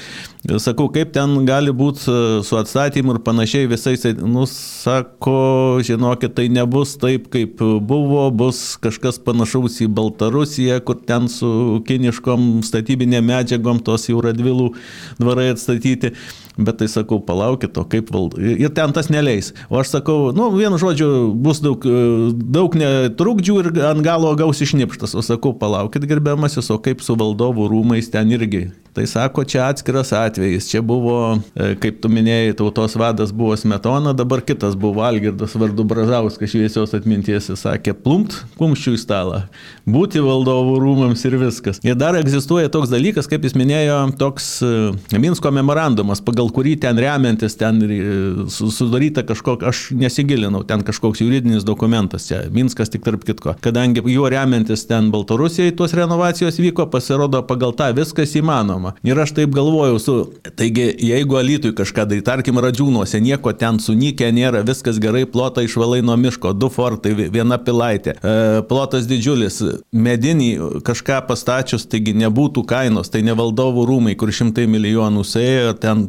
Sakau, 0.62 0.86
kaip 0.94 1.14
ten 1.16 1.34
gali 1.48 1.74
būti 1.74 2.06
e, 2.06 2.18
su 2.46 2.60
atstatymu 2.60 3.16
ir 3.16 3.22
panašiai 3.26 3.70
visais. 3.72 4.06
Nu, 4.22 4.46
sako, 4.50 5.82
žinokit, 5.86 6.36
tai 6.38 6.46
nebus 6.54 6.94
taip, 7.02 7.28
kaip 7.34 7.64
buvo, 7.90 8.28
bus 8.30 8.76
kažkas 8.84 9.18
panašaus 9.26 9.82
į 9.82 9.90
Baltarusiją, 9.98 10.80
kur 10.86 11.02
ten 11.02 11.30
su 11.32 11.82
kiniškom 11.88 12.62
statybinėm 12.66 13.32
medžiagom 13.34 13.82
tos 13.86 14.10
jau 14.12 14.22
radvilų 14.26 14.74
dvarai 15.18 15.52
atstatyti. 15.56 16.14
Bet 16.56 16.80
tai 16.80 16.88
sakau, 16.88 17.20
palaukit, 17.20 17.76
o 17.76 17.84
kaip 17.90 18.12
valdo. 18.16 18.40
Ir 18.40 18.72
ten 18.76 18.94
tas 18.96 19.10
neleis. 19.12 19.52
O 19.68 19.80
aš 19.82 19.92
sakau, 19.98 20.32
nu, 20.36 20.48
vienu 20.56 20.80
žodžiu, 20.80 21.34
bus 21.36 21.60
daug, 21.64 21.84
daug 22.32 22.78
netrukdžių 22.80 23.58
ir 23.60 23.72
ant 23.90 24.06
galo 24.06 24.32
gaus 24.40 24.64
išnipštas. 24.64 25.18
O 25.20 25.24
sakau, 25.26 25.52
palaukit, 25.60 26.08
gerbiamasis, 26.08 26.72
o 26.72 26.80
kaip 26.80 27.04
su 27.04 27.18
valdovų 27.20 27.68
rūmais 27.74 28.12
ten 28.14 28.32
irgi. 28.32 28.70
Tai 28.96 29.04
sako, 29.08 29.44
čia 29.44 29.66
atskiras 29.68 30.14
atvejis. 30.16 30.70
Čia 30.72 30.80
buvo, 30.82 31.36
e, 31.52 31.74
kaip 31.84 31.98
tu 32.00 32.08
minėjai, 32.08 32.54
tautos 32.56 32.94
vadas 32.96 33.34
buvo 33.36 33.52
Smetona, 33.60 34.14
dabar 34.16 34.40
kitas 34.40 34.78
buvo 34.80 35.02
Algirdas 35.04 35.52
vardu 35.60 35.84
Brazauskas 35.84 36.54
šviesios 36.54 36.96
atminties. 36.96 37.50
Jis 37.52 37.66
sakė, 37.66 37.92
plumpt 37.92 38.38
kumščių 38.56 38.94
į 38.96 39.02
stalą. 39.02 39.42
Būti 39.84 40.24
valdovų 40.24 40.78
rūmams 40.80 41.26
ir 41.28 41.36
viskas. 41.42 41.82
Ir 41.84 41.98
dar 42.00 42.16
egzistuoja 42.16 42.72
toks 42.72 42.94
dalykas, 42.94 43.28
kaip 43.28 43.44
jis 43.44 43.58
minėjo, 43.60 43.98
toks 44.22 44.48
e, 44.64 44.72
Minsko 45.20 45.52
memorandumas, 45.52 46.24
pagal 46.24 46.48
kurį 46.56 46.78
ten 46.88 46.96
remiantis, 46.96 47.60
ten 47.60 47.84
e, 47.84 48.00
sudaryta 48.48 49.26
kažkokia, 49.28 49.74
aš 49.76 49.90
nesigilinau, 49.92 50.64
ten 50.64 50.88
kažkoks 50.88 51.20
juridinis 51.26 51.68
dokumentas, 51.68 52.30
čia 52.32 52.46
Minskas 52.48 52.96
tik 52.96 53.04
tarp 53.04 53.28
kitko. 53.28 53.58
Kadangi 53.60 54.08
juo 54.08 54.32
remiantis 54.32 54.88
ten 54.88 55.12
Baltarusijai 55.12 55.76
tuos 55.76 56.00
renovacijos 56.00 56.64
vyko, 56.64 56.88
pasirodo 56.96 57.44
pagal 57.44 57.76
tą 57.76 57.92
viskas 58.00 58.40
įmanoma. 58.40 58.85
Ir 59.06 59.20
aš 59.22 59.34
taip 59.38 59.54
galvojau, 59.56 60.00
su, 60.02 60.16
taigi 60.58 60.88
jeigu 61.10 61.40
Alitui 61.40 61.74
kažką 61.76 62.06
daryti, 62.10 62.26
tarkim, 62.28 62.60
Radžiūnuose 62.64 63.20
nieko 63.24 63.54
ten 63.58 63.80
sunykę 63.84 64.30
nėra, 64.36 64.64
viskas 64.68 65.00
gerai, 65.02 65.26
plotą 65.30 65.64
išvalai 65.66 66.02
nuo 66.06 66.16
miško, 66.20 66.54
du 66.58 66.70
fortai, 66.74 67.14
viena 67.34 67.58
pilaitė, 67.62 68.16
e, 68.16 68.64
plotas 68.70 69.08
didžiulis, 69.10 69.62
medinį 69.96 70.50
kažką 70.86 71.22
pastačius, 71.30 71.88
taigi 71.92 72.16
nebūtų 72.18 72.66
kainos, 72.70 73.12
tai 73.14 73.24
ne 73.26 73.36
valdovų 73.38 73.86
rūmai, 73.90 74.16
kur 74.20 74.34
šimtai 74.36 74.68
milijonų 74.72 75.26
suėjo, 75.28 75.76
ten 75.82 76.06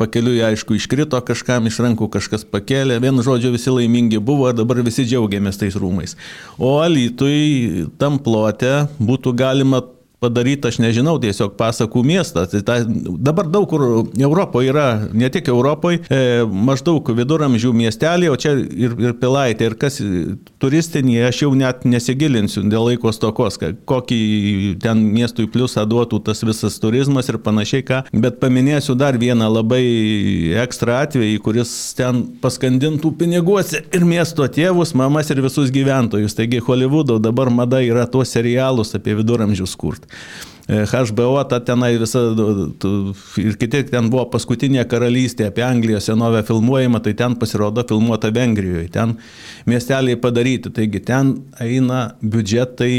pakeliui 0.00 0.40
aišku 0.50 0.78
iškrito 0.78 1.20
kažkam 1.26 1.68
iš 1.70 1.80
rankų, 1.84 2.10
kažkas 2.18 2.46
pakėlė, 2.48 3.00
vienu 3.02 3.24
žodžiu 3.26 3.52
visi 3.54 3.74
laimingi 3.74 4.22
buvo 4.22 4.50
ir 4.50 4.58
dabar 4.58 4.82
visi 4.86 5.06
džiaugiamės 5.08 5.60
tais 5.60 5.76
rūmais. 5.78 6.16
O 6.58 6.78
Alitui 6.82 7.86
tam 8.00 8.18
plote 8.22 8.88
būtų 8.98 9.34
galima 9.38 9.82
padaryti, 10.20 10.68
aš 10.68 10.80
nežinau, 10.82 11.14
tiesiog 11.22 11.54
pasakų 11.58 12.02
miestas. 12.06 12.50
Tai 12.50 12.62
ta, 12.66 12.78
dabar 12.86 13.46
daug 13.50 13.68
kur 13.70 13.84
Europoje 14.18 14.72
yra, 14.72 14.86
ne 15.14 15.30
tik 15.30 15.50
Europoje, 15.52 16.00
e, 16.10 16.42
maždaug 16.44 17.06
viduramžių 17.14 17.70
miestelį, 17.76 18.30
o 18.32 18.38
čia 18.40 18.56
ir, 18.58 18.96
ir 18.98 19.14
pilaitė, 19.20 19.70
ir 19.70 19.76
kas 19.78 20.00
turistinė, 20.58 21.20
aš 21.28 21.42
jau 21.44 21.52
net 21.58 21.86
nesigilinsiu 21.86 22.64
dėl 22.66 22.90
laiko 22.90 23.12
stokos, 23.14 23.60
kokį 23.88 24.20
ten 24.82 25.04
miestui 25.14 25.46
pliusą 25.50 25.86
duotų 25.88 26.20
tas 26.26 26.42
visas 26.46 26.80
turizmas 26.82 27.30
ir 27.30 27.38
panašiai 27.42 27.86
ką, 27.86 28.02
bet 28.12 28.40
paminėsiu 28.42 28.98
dar 28.98 29.18
vieną 29.20 29.50
labai 29.52 29.84
ekstra 30.64 31.02
atvejį, 31.06 31.38
kuris 31.44 31.72
ten 31.98 32.24
paskandintų 32.42 33.14
piniguose 33.20 33.84
ir 33.94 34.06
miesto 34.08 34.46
tėvus, 34.50 34.96
mamas 34.98 35.30
ir 35.30 35.42
visus 35.44 35.70
gyventojus. 35.74 36.34
Taigi 36.38 36.62
Hollywoodo 36.64 37.20
dabar 37.22 37.52
mada 37.54 37.80
yra 37.84 38.06
tuos 38.10 38.34
serialus 38.34 38.94
apie 38.98 39.14
viduramžius 39.18 39.76
kurt. 39.78 40.07
HBO, 40.68 41.44
ta 41.48 41.62
tenai 41.64 41.94
visa, 41.96 42.20
ir 43.40 43.56
kiti 43.56 43.80
ten 43.88 44.10
buvo 44.12 44.26
paskutinė 44.34 44.84
karalystė 44.88 45.46
apie 45.48 45.64
Anglijos 45.64 46.10
senovę 46.10 46.42
filmuojama, 46.44 47.00
tai 47.00 47.14
ten 47.16 47.38
pasirodo 47.40 47.86
filmuota 47.88 48.28
Vengrijoje, 48.34 48.90
ten 48.92 49.16
miesteliai 49.68 50.20
padaryti, 50.20 50.72
taigi 50.76 51.00
ten 51.00 51.38
eina 51.64 52.10
biudžetai 52.20 52.92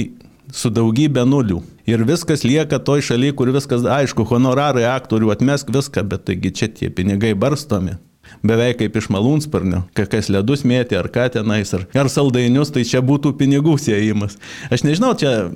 su 0.50 0.74
daugybė 0.74 1.28
nulių. 1.30 1.62
Ir 1.90 2.02
viskas 2.10 2.42
lieka 2.46 2.82
toj 2.82 3.06
šaly, 3.06 3.36
kur 3.38 3.54
viskas, 3.54 3.86
aišku, 3.86 4.26
honorarai 4.30 4.88
aktorių 4.90 5.30
atmesk 5.36 5.70
viską, 5.74 6.08
bet 6.10 6.26
taigi 6.26 6.54
čia 6.54 6.74
tie 6.74 6.90
pinigai 6.90 7.36
barstomi 7.38 8.00
beveik 8.46 8.80
kaip 8.82 8.98
iš 9.00 9.10
malūnsparnio, 9.14 9.84
kas 9.98 10.30
ledus 10.32 10.66
mėtė 10.68 11.00
ar 11.00 11.10
ką 11.14 11.28
tenais, 11.34 11.74
ar, 11.76 11.86
ar 11.98 12.10
saldainius, 12.12 12.72
tai 12.76 12.86
čia 12.88 13.02
būtų 13.06 13.34
pinigų 13.40 13.76
siejimas. 13.82 14.38
Aš 14.74 14.86
nežinau, 14.88 15.14
čia 15.20 15.50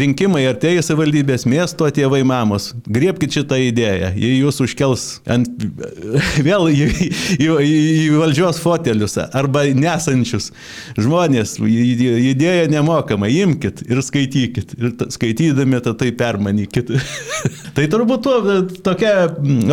rinkimai 0.00 0.44
artėja 0.48 0.84
savivaldybės 0.84 1.46
miesto 1.50 1.88
tėvai 1.94 2.22
mamos. 2.26 2.72
Griebkite 2.86 3.40
šitą 3.40 3.58
idėją, 3.68 4.12
jei 4.18 4.38
jūs 4.38 4.62
užkels 4.64 5.06
ant, 5.30 5.50
vėl 6.48 6.70
į, 6.72 6.88
į, 7.38 7.48
į, 7.48 7.74
į 8.06 8.08
valdžios 8.18 8.60
fotelius 8.62 9.18
arba 9.24 9.66
nesančius 9.74 10.50
žmonės, 10.98 11.56
idėją 11.60 12.68
nemokamai, 12.72 13.30
imkite 13.44 13.86
ir 13.88 14.02
skaitykit. 14.04 14.74
Ir 14.78 14.94
skaitydami 15.12 15.80
tą 15.84 15.94
tai 15.98 16.10
permanykit. 16.16 16.92
tai 17.76 17.86
turbūt 17.90 18.24
to, 18.24 18.56
tokia 18.86 19.14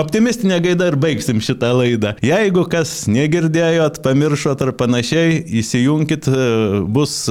optimistinė 0.01 0.61
gaida 0.63 0.91
ir 0.91 0.97
baigsim 1.01 1.41
šitą 1.43 1.73
laidą. 1.77 2.15
Jeigu 2.31 2.63
kas 2.71 2.91
negirdėjot, 3.11 3.99
pamiršot 4.05 4.61
ar 4.63 4.71
panašiai, 4.77 5.39
įsijunkit, 5.59 6.29
e, 6.31 6.45
bus 6.87 7.25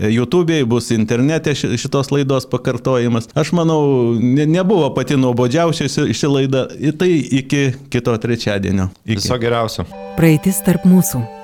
YouTube'e, 0.00 0.62
bus 0.70 0.90
internete 0.94 1.52
šitos 1.54 2.12
laidos 2.14 2.46
pakartojimas. 2.48 3.28
Aš 3.34 3.52
manau, 3.58 4.14
ne, 4.16 4.46
nebuvo 4.48 4.88
pati 4.96 5.18
nuobodžiausia 5.20 5.90
ši 5.90 6.32
laida. 6.32 6.66
Tai 7.00 7.10
iki 7.10 7.66
kito 7.92 8.16
trečiadienio. 8.16 8.88
Iki. 9.04 9.20
Viso 9.20 9.40
geriausio. 9.42 9.84
Praeitis 10.16 10.62
tarp 10.64 10.88
mūsų. 10.88 11.20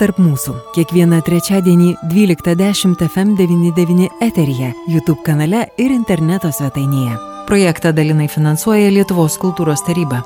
tarp 0.00 0.20
mūsų. 0.22 0.54
Kiekvieną 0.74 1.20
trečiadienį 1.26 1.90
12.10 2.08 2.96
FM99 3.04 4.08
eteryje, 4.24 4.72
YouTube 4.88 5.20
kanale 5.26 5.66
ir 5.76 5.92
interneto 5.92 6.48
svetainėje. 6.48 7.18
Projektą 7.50 7.92
dalinai 7.92 8.28
finansuoja 8.32 8.92
Lietuvos 8.94 9.36
kultūros 9.42 9.84
taryba. 9.84 10.22